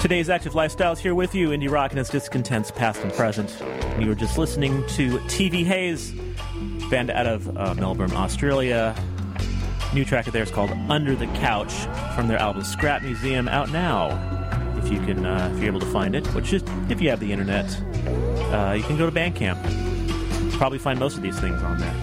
Today's 0.00 0.30
Active 0.30 0.54
Lifestyles 0.54 0.96
here 0.96 1.14
with 1.14 1.34
you, 1.34 1.50
Indie 1.50 1.70
Rock 1.70 1.90
and 1.90 2.00
its 2.00 2.08
discontents, 2.08 2.70
past 2.70 3.02
and 3.02 3.12
present. 3.12 3.62
You 3.98 4.06
were 4.06 4.14
just 4.14 4.38
listening 4.38 4.82
to 4.88 5.18
TV 5.28 5.66
Haze, 5.66 6.14
band 6.88 7.10
out 7.10 7.26
of 7.26 7.54
uh, 7.58 7.74
Melbourne, 7.74 8.12
Australia. 8.12 8.94
New 9.92 10.06
track 10.06 10.28
of 10.28 10.32
theirs 10.32 10.50
called 10.50 10.70
"Under 10.88 11.14
the 11.14 11.26
Couch" 11.26 11.74
from 12.14 12.26
their 12.26 12.38
album 12.38 12.64
"Scrap 12.64 13.02
Museum," 13.02 13.46
out 13.46 13.70
now. 13.70 14.08
If 14.82 14.90
you 14.90 14.98
can, 15.00 15.26
uh, 15.26 15.52
if 15.52 15.58
you're 15.58 15.66
able 15.66 15.80
to 15.80 15.92
find 15.92 16.14
it, 16.16 16.26
which 16.28 16.54
is 16.54 16.62
if 16.88 17.02
you 17.02 17.10
have 17.10 17.20
the 17.20 17.32
internet, 17.32 17.66
uh, 18.50 18.72
you 18.72 18.82
can 18.84 18.96
go 18.96 19.04
to 19.04 19.12
Bandcamp. 19.12 19.60
Probably 20.52 20.78
find 20.78 20.98
most 20.98 21.18
of 21.18 21.22
these 21.22 21.38
things 21.38 21.62
on 21.62 21.76
there. 21.76 21.94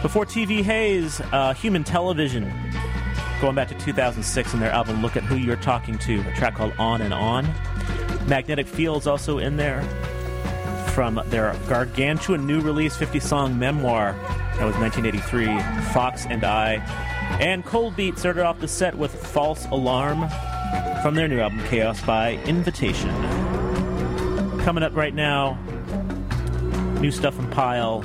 Before 0.00 0.24
TV 0.24 0.62
Haze, 0.62 1.20
uh, 1.32 1.54
Human 1.54 1.82
Television, 1.82 2.69
going 3.40 3.54
back 3.54 3.68
to 3.68 3.74
2006 3.78 4.52
and 4.52 4.62
their 4.62 4.70
album 4.70 5.02
"Look 5.02 5.16
at 5.16 5.22
Who 5.22 5.36
You're 5.36 5.56
Talking 5.56 5.98
To," 5.98 6.20
a 6.20 6.34
track 6.34 6.54
called 6.54 6.72
"On 6.78 7.00
and 7.00 7.14
On." 7.14 7.46
Magnetic 8.26 8.66
Fields 8.66 9.06
also 9.06 9.38
in 9.38 9.56
there 9.56 9.82
from 10.94 11.20
their 11.26 11.54
gargantuan 11.68 12.46
new 12.46 12.60
release 12.60 12.96
50 12.96 13.20
song 13.20 13.58
memoir. 13.58 14.12
That 14.58 14.66
was 14.66 14.76
1983, 14.76 15.58
Fox 15.92 16.26
and 16.26 16.44
I. 16.44 16.74
And 17.40 17.64
Cold 17.64 17.96
Beat 17.96 18.18
started 18.18 18.44
off 18.44 18.60
the 18.60 18.68
set 18.68 18.96
with 18.96 19.14
False 19.14 19.66
Alarm 19.66 20.28
from 21.02 21.14
their 21.14 21.28
new 21.28 21.40
album 21.40 21.60
Chaos 21.68 22.00
by 22.02 22.34
Invitation. 22.44 23.10
Coming 24.60 24.82
up 24.82 24.94
right 24.94 25.14
now, 25.14 25.58
new 27.00 27.10
stuff 27.10 27.34
from 27.34 27.48
Pile. 27.50 28.04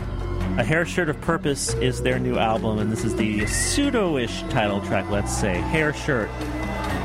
A 0.58 0.64
Hair 0.64 0.86
Shirt 0.86 1.10
of 1.10 1.20
Purpose 1.20 1.74
is 1.76 2.02
their 2.02 2.18
new 2.18 2.38
album, 2.38 2.80
and 2.80 2.90
this 2.90 3.04
is 3.04 3.14
the 3.14 3.46
pseudo 3.46 4.16
ish 4.16 4.40
title 4.44 4.80
track, 4.80 5.10
let's 5.10 5.36
say. 5.36 5.56
Hair 5.56 5.92
Shirt, 5.92 6.30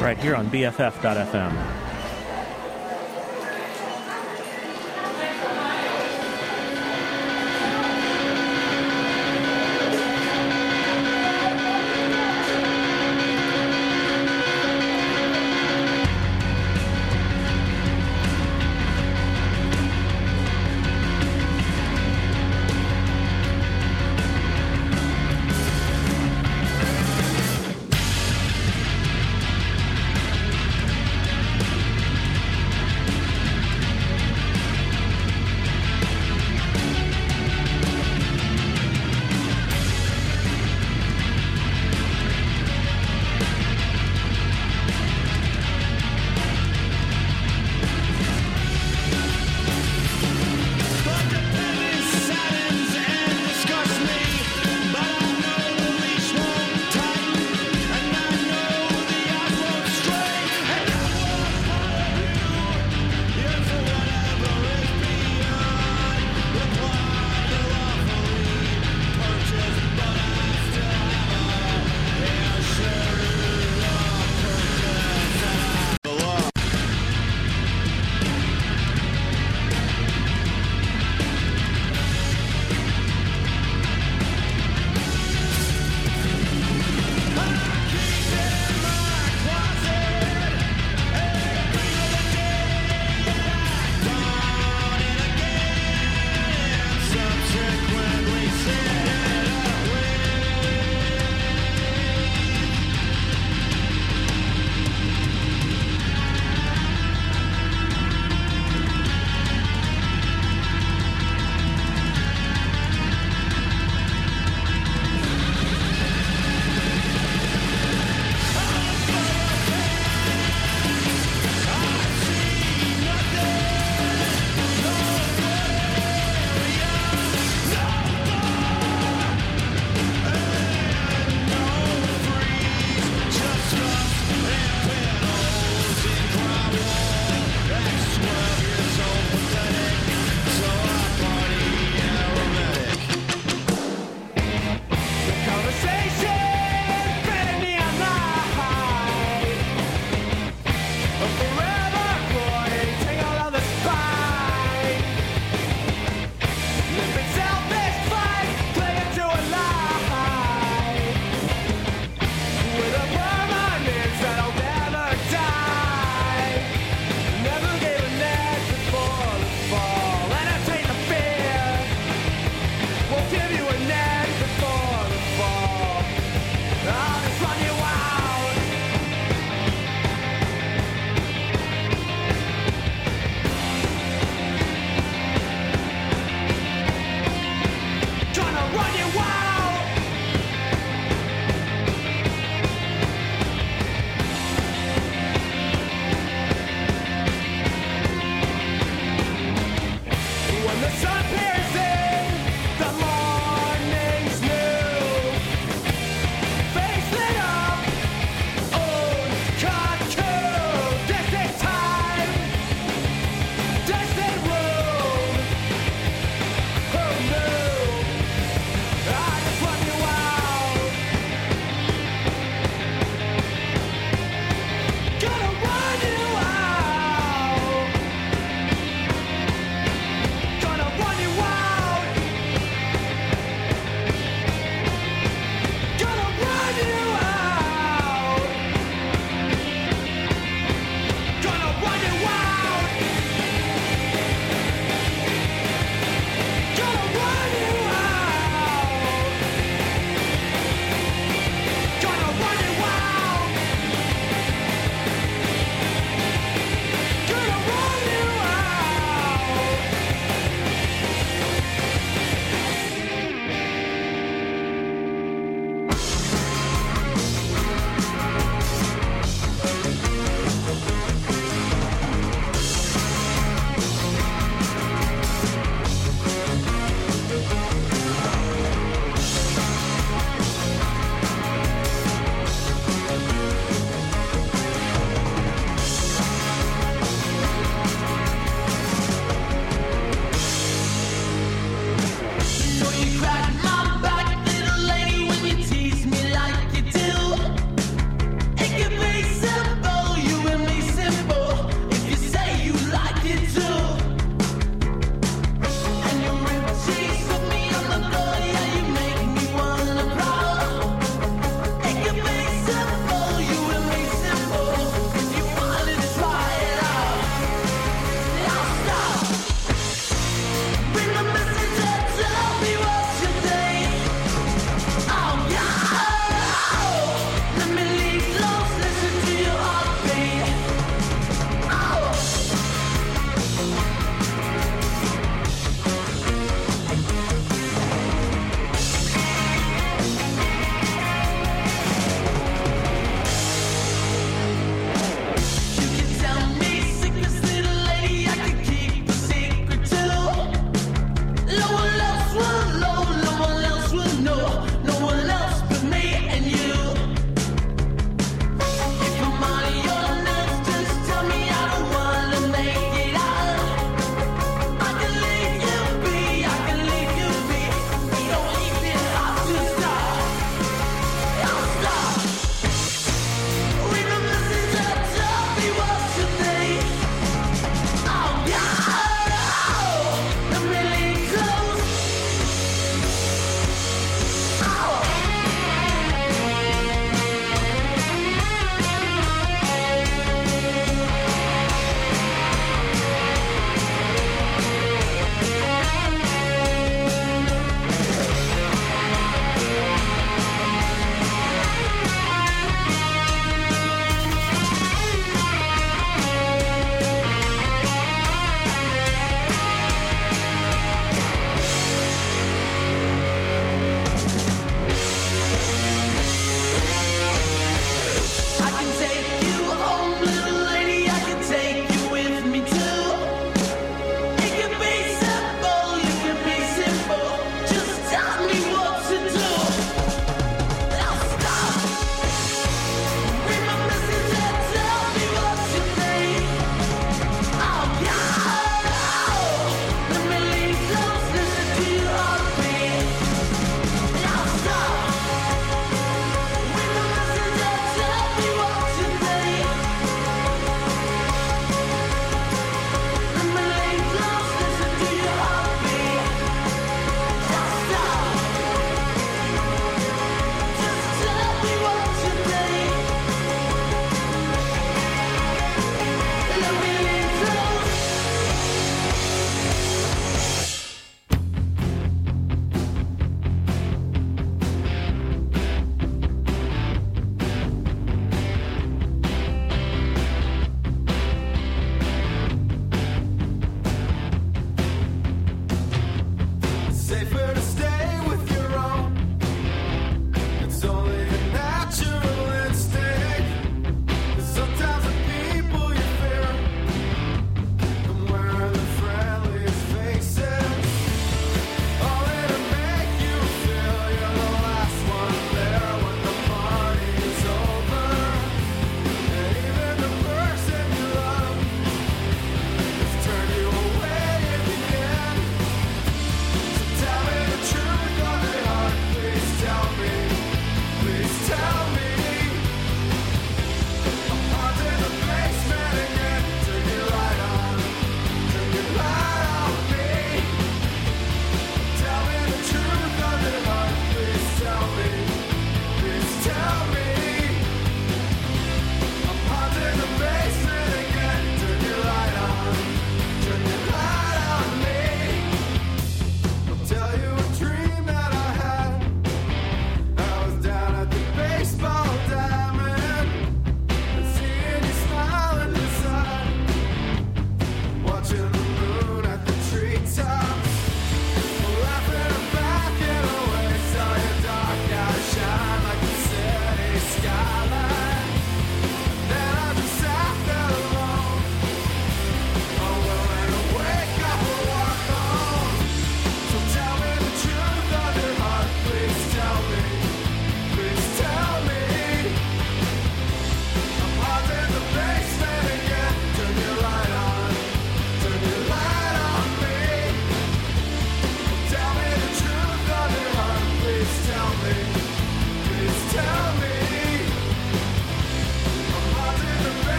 right 0.00 0.16
here 0.16 0.36
on 0.36 0.48
BFF.fm. 0.50 1.79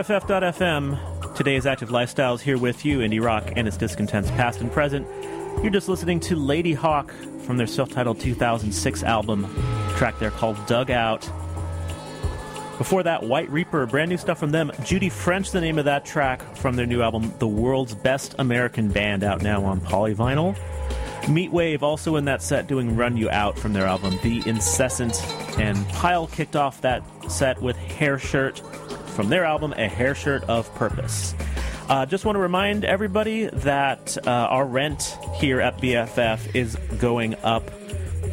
BFF.FM, 0.00 1.34
today's 1.34 1.66
active 1.66 1.90
lifestyles 1.90 2.40
here 2.40 2.56
with 2.56 2.86
you, 2.86 3.00
indie 3.00 3.22
rock 3.22 3.52
and 3.54 3.68
its 3.68 3.76
discontents 3.76 4.30
past 4.30 4.62
and 4.62 4.72
present. 4.72 5.06
You're 5.62 5.68
just 5.68 5.90
listening 5.90 6.20
to 6.20 6.36
Ladyhawk 6.36 7.42
from 7.44 7.58
their 7.58 7.66
self 7.66 7.90
titled 7.90 8.18
2006 8.18 9.02
album, 9.02 9.44
track 9.98 10.18
there 10.18 10.30
called 10.30 10.56
Dug 10.66 10.90
Out. 10.90 11.30
Before 12.78 13.02
that, 13.02 13.24
White 13.24 13.50
Reaper, 13.50 13.84
brand 13.84 14.08
new 14.08 14.16
stuff 14.16 14.38
from 14.38 14.52
them. 14.52 14.72
Judy 14.84 15.10
French, 15.10 15.50
the 15.50 15.60
name 15.60 15.78
of 15.78 15.84
that 15.84 16.06
track 16.06 16.56
from 16.56 16.76
their 16.76 16.86
new 16.86 17.02
album, 17.02 17.34
The 17.38 17.48
World's 17.48 17.94
Best 17.94 18.34
American 18.38 18.88
Band, 18.88 19.22
out 19.22 19.42
now 19.42 19.62
on 19.66 19.82
Polyvinyl. 19.82 20.56
Meatwave 21.24 21.82
also 21.82 22.16
in 22.16 22.24
that 22.24 22.40
set 22.40 22.66
doing 22.66 22.96
Run 22.96 23.18
You 23.18 23.28
Out 23.28 23.58
from 23.58 23.74
their 23.74 23.84
album 23.84 24.18
The 24.22 24.40
Incessant. 24.46 25.22
And 25.60 25.86
Pile 25.90 26.26
kicked 26.28 26.56
off 26.56 26.80
that 26.80 27.02
set 27.30 27.60
with 27.60 27.76
Hair 27.76 28.18
Shirt 28.18 28.62
from 29.20 29.28
their 29.28 29.44
album 29.44 29.74
A 29.76 29.86
Hair 29.86 30.14
Shirt 30.14 30.44
of 30.44 30.74
Purpose. 30.76 31.34
Uh, 31.90 32.06
just 32.06 32.24
want 32.24 32.36
to 32.36 32.40
remind 32.40 32.86
everybody 32.86 33.50
that 33.52 34.16
uh, 34.26 34.30
our 34.30 34.64
rent 34.64 35.18
here 35.34 35.60
at 35.60 35.76
BFF 35.76 36.56
is 36.56 36.74
going 36.96 37.34
up 37.42 37.70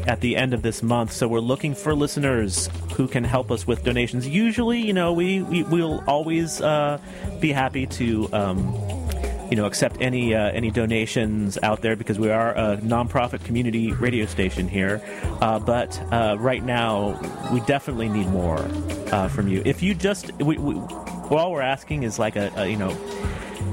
at 0.07 0.21
the 0.21 0.37
end 0.37 0.53
of 0.53 0.61
this 0.61 0.81
month, 0.81 1.11
so 1.11 1.27
we're 1.27 1.41
looking 1.41 1.75
for 1.75 1.93
listeners 1.93 2.69
who 2.93 3.05
can 3.05 3.25
help 3.25 3.51
us 3.51 3.67
with 3.67 3.83
donations. 3.83 4.25
Usually, 4.25 4.79
you 4.79 4.93
know, 4.93 5.11
we, 5.11 5.41
we 5.41 5.63
will 5.63 6.01
always 6.07 6.61
uh, 6.61 6.99
be 7.41 7.51
happy 7.51 7.85
to. 7.87 8.29
Um, 8.31 9.06
you 9.49 9.55
know, 9.55 9.65
accept 9.65 9.97
any 9.99 10.35
uh, 10.35 10.49
any 10.51 10.71
donations 10.71 11.57
out 11.63 11.81
there 11.81 11.95
because 11.95 12.19
we 12.19 12.29
are 12.29 12.51
a 12.51 12.77
nonprofit 12.77 13.43
community 13.45 13.91
radio 13.93 14.25
station 14.25 14.67
here. 14.67 15.01
Uh, 15.41 15.59
but 15.59 15.99
uh, 16.11 16.35
right 16.39 16.63
now, 16.63 17.19
we 17.51 17.59
definitely 17.61 18.09
need 18.09 18.27
more 18.27 18.59
uh, 19.11 19.27
from 19.27 19.47
you. 19.47 19.61
If 19.65 19.81
you 19.81 19.93
just, 19.93 20.33
we, 20.41 20.57
we, 20.57 20.75
all 20.75 21.51
we're 21.51 21.61
asking 21.61 22.03
is 22.03 22.19
like 22.19 22.35
a, 22.35 22.51
a 22.55 22.67
you 22.67 22.77
know, 22.77 22.95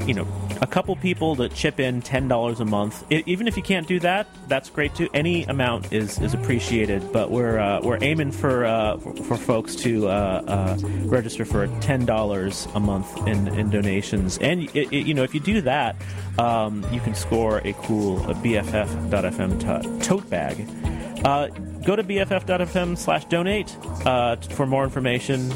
you 0.06 0.14
know, 0.14 0.26
a 0.60 0.66
couple 0.66 0.94
people 0.96 1.36
to 1.36 1.48
chip 1.48 1.80
in 1.80 2.00
ten 2.02 2.28
dollars 2.28 2.60
a 2.60 2.64
month. 2.64 3.04
I, 3.10 3.22
even 3.26 3.46
if 3.48 3.56
you 3.56 3.62
can't 3.62 3.86
do 3.86 3.98
that, 4.00 4.26
that's 4.48 4.70
great 4.70 4.94
too. 4.94 5.08
Any 5.14 5.44
amount 5.44 5.92
is 5.92 6.18
is 6.20 6.34
appreciated. 6.34 7.12
But 7.12 7.30
we're 7.30 7.58
uh, 7.58 7.80
we're 7.82 7.98
aiming 8.02 8.32
for, 8.32 8.64
uh, 8.64 8.96
for 8.98 9.36
folks 9.36 9.74
to 9.76 10.08
uh, 10.08 10.10
uh, 10.46 10.78
register 11.06 11.44
for 11.44 11.66
ten 11.80 12.04
dollars 12.04 12.66
a 12.74 12.80
month 12.80 13.26
in, 13.26 13.48
in 13.48 13.70
donations. 13.70 14.38
And 14.38 14.64
it, 14.76 14.92
it- 14.92 15.06
you 15.06 15.14
know, 15.14 15.22
if 15.22 15.34
you 15.34 15.40
do 15.40 15.60
that, 15.62 15.96
um, 16.38 16.84
you 16.92 17.00
can 17.00 17.14
score 17.14 17.58
a 17.58 17.72
cool 17.74 18.18
BFF.FM 18.20 19.60
to- 19.60 20.04
tote 20.06 20.28
bag. 20.30 20.66
Go 21.84 21.96
to 21.96 22.02
BFF.FM 22.02 22.96
slash 22.96 23.26
donate 23.26 23.76
uh, 24.06 24.36
for 24.36 24.66
more 24.66 24.84
information. 24.84 25.52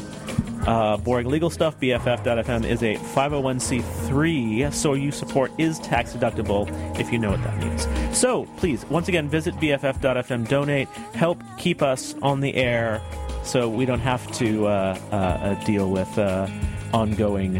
Uh, 0.67 0.97
boring 0.97 1.27
legal 1.27 1.49
stuff. 1.49 1.79
BFF.FM 1.79 2.65
is 2.65 2.83
a 2.83 2.95
501c3, 2.95 4.71
so 4.71 4.93
you 4.93 5.11
support 5.11 5.51
is 5.57 5.79
tax 5.79 6.13
deductible 6.13 6.69
if 6.99 7.11
you 7.11 7.17
know 7.17 7.31
what 7.31 7.41
that 7.43 7.57
means. 7.57 7.87
So 8.15 8.45
please, 8.57 8.85
once 8.85 9.07
again, 9.07 9.27
visit 9.27 9.55
BFF.FM, 9.55 10.47
donate, 10.47 10.87
help 11.15 11.41
keep 11.57 11.81
us 11.81 12.13
on 12.21 12.41
the 12.41 12.53
air 12.53 13.01
so 13.43 13.67
we 13.67 13.85
don't 13.85 14.01
have 14.01 14.31
to 14.33 14.67
uh, 14.67 14.99
uh, 15.11 15.15
uh, 15.15 15.63
deal 15.63 15.89
with 15.89 16.19
uh, 16.19 16.47
ongoing 16.93 17.59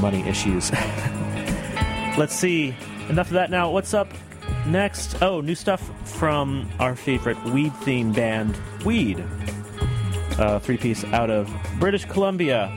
money 0.00 0.20
issues. 0.28 0.70
Let's 2.18 2.34
see. 2.34 2.76
Enough 3.08 3.28
of 3.28 3.32
that 3.32 3.50
now. 3.50 3.70
What's 3.70 3.94
up 3.94 4.12
next? 4.66 5.22
Oh, 5.22 5.40
new 5.40 5.54
stuff 5.54 5.90
from 6.08 6.68
our 6.78 6.96
favorite 6.96 7.42
weed 7.44 7.72
themed 7.72 8.14
band, 8.14 8.58
Weed. 8.84 9.24
Uh, 10.38 10.58
three 10.58 10.76
piece 10.76 11.04
out 11.06 11.30
of 11.30 11.50
British 11.78 12.04
Columbia. 12.04 12.70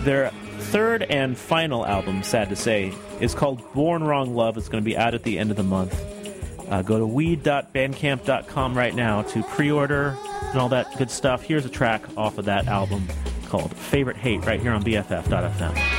Their 0.00 0.30
third 0.58 1.02
and 1.04 1.36
final 1.36 1.86
album, 1.86 2.22
sad 2.22 2.48
to 2.50 2.56
say, 2.56 2.92
is 3.20 3.34
called 3.34 3.62
Born 3.72 4.04
Wrong 4.04 4.34
Love. 4.34 4.56
It's 4.56 4.68
going 4.68 4.82
to 4.82 4.84
be 4.84 4.96
out 4.96 5.14
at 5.14 5.22
the 5.22 5.38
end 5.38 5.50
of 5.50 5.56
the 5.56 5.62
month. 5.62 5.94
Uh, 6.68 6.82
go 6.82 6.98
to 6.98 7.06
weed.bandcamp.com 7.06 8.76
right 8.76 8.94
now 8.94 9.22
to 9.22 9.42
pre 9.44 9.70
order 9.70 10.16
and 10.50 10.60
all 10.60 10.68
that 10.68 10.96
good 10.98 11.10
stuff. 11.10 11.42
Here's 11.42 11.64
a 11.64 11.70
track 11.70 12.02
off 12.16 12.38
of 12.38 12.46
that 12.46 12.66
album 12.66 13.06
called 13.46 13.74
Favorite 13.76 14.16
Hate 14.16 14.44
right 14.44 14.60
here 14.60 14.72
on 14.72 14.82
BFF.fm. 14.82 15.95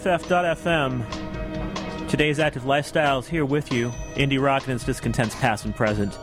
BFF.FM. 0.00 1.04
Today's 2.08 2.40
Active 2.40 2.62
Lifestyles 2.62 3.26
here 3.26 3.44
with 3.44 3.70
you. 3.70 3.90
Indie 4.14 4.40
rock 4.40 4.62
and 4.62 4.72
its 4.72 4.82
discontents 4.82 5.34
past 5.34 5.66
and 5.66 5.76
present. 5.76 6.16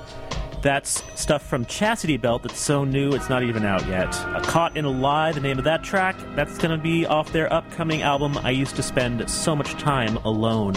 That's 0.64 1.04
stuff 1.14 1.44
from 1.44 1.64
Chastity 1.66 2.18
Belt 2.18 2.41
that's 2.41 2.60
so 2.60 2.84
new 2.84 3.12
it's 3.12 3.30
not 3.30 3.44
even 3.44 3.64
out 3.66 3.88
yet. 3.88 4.16
Uh, 4.16 4.41
Caught 4.41 4.78
in 4.78 4.86
a 4.86 4.90
Lie, 4.90 5.32
the 5.34 5.41
name 5.41 5.60
of 5.60 5.64
that 5.66 5.84
track, 5.84 6.16
that's 6.36 6.58
going 6.58 6.76
to 6.76 6.82
be 6.82 7.06
off 7.06 7.32
their 7.32 7.54
upcoming 7.54 8.02
album, 8.02 8.36
I 8.40 8.49
Used 8.49 8.76
to 8.78 8.84
Spend 8.84 9.30
So 9.30 9.56
Much 9.56 9.74
Time 9.74 10.18
Alone. 10.26 10.76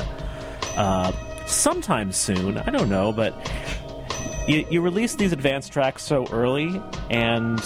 Uh, 0.76 1.10
sometime 1.46 2.12
soon, 2.12 2.58
I 2.58 2.68
don't 2.68 2.90
know, 2.90 3.12
but 3.12 3.34
you, 4.46 4.66
you 4.70 4.82
release 4.82 5.14
these 5.14 5.32
advanced 5.32 5.72
tracks 5.72 6.02
so 6.02 6.26
early, 6.30 6.82
and 7.08 7.58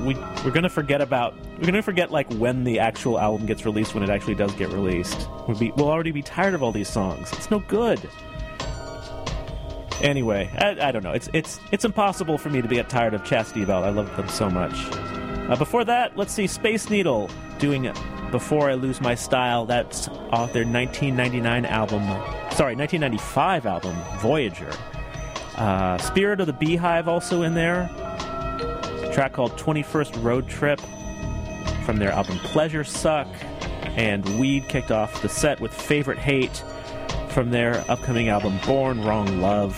we, 0.00 0.14
we're 0.44 0.50
going 0.50 0.64
to 0.64 0.68
forget 0.68 1.00
about. 1.00 1.36
We're 1.60 1.72
to 1.72 1.82
forget 1.82 2.10
like 2.10 2.32
when 2.34 2.64
the 2.64 2.78
actual 2.78 3.20
album 3.20 3.46
gets 3.46 3.66
released 3.66 3.94
when 3.94 4.02
it 4.02 4.08
actually 4.08 4.34
does 4.34 4.54
get 4.54 4.70
released. 4.70 5.28
We'll, 5.46 5.58
be, 5.58 5.72
we'll 5.76 5.90
already 5.90 6.10
be 6.10 6.22
tired 6.22 6.54
of 6.54 6.62
all 6.62 6.72
these 6.72 6.88
songs. 6.88 7.30
It's 7.34 7.50
no 7.50 7.58
good. 7.58 8.00
Anyway, 10.00 10.50
I, 10.56 10.88
I 10.88 10.90
don't 10.90 11.04
know. 11.04 11.12
It's 11.12 11.28
it's 11.34 11.60
it's 11.70 11.84
impossible 11.84 12.38
for 12.38 12.48
me 12.48 12.62
to 12.62 12.68
get 12.68 12.88
tired 12.88 13.12
of 13.12 13.22
Chastity 13.24 13.66
Belt. 13.66 13.84
I 13.84 13.90
love 13.90 14.16
them 14.16 14.26
so 14.28 14.48
much. 14.48 14.72
Uh, 15.50 15.56
before 15.56 15.84
that, 15.84 16.16
let's 16.16 16.32
see 16.32 16.46
Space 16.46 16.88
Needle 16.88 17.28
doing 17.58 17.92
"Before 18.30 18.70
I 18.70 18.74
Lose 18.74 19.02
My 19.02 19.14
Style." 19.14 19.66
That's 19.66 20.08
off 20.08 20.54
their 20.54 20.64
1999 20.64 21.66
album. 21.66 22.02
Sorry, 22.52 22.74
1995 22.74 23.66
album 23.66 23.94
Voyager. 24.20 24.72
Uh, 25.56 25.98
Spirit 25.98 26.40
of 26.40 26.46
the 26.46 26.54
Beehive 26.54 27.06
also 27.06 27.42
in 27.42 27.52
there. 27.52 27.90
Track 29.12 29.34
called 29.34 29.52
21st 29.58 30.24
Road 30.24 30.48
Trip 30.48 30.80
from 31.90 31.98
their 31.98 32.12
album 32.12 32.38
Pleasure 32.44 32.84
Suck. 32.84 33.26
And 33.96 34.38
Weed 34.38 34.68
kicked 34.68 34.92
off 34.92 35.22
the 35.22 35.28
set 35.28 35.58
with 35.58 35.74
Favorite 35.74 36.18
Hate 36.18 36.62
from 37.30 37.50
their 37.50 37.84
upcoming 37.90 38.28
album 38.28 38.60
Born 38.64 39.02
Wrong 39.02 39.40
Love. 39.40 39.76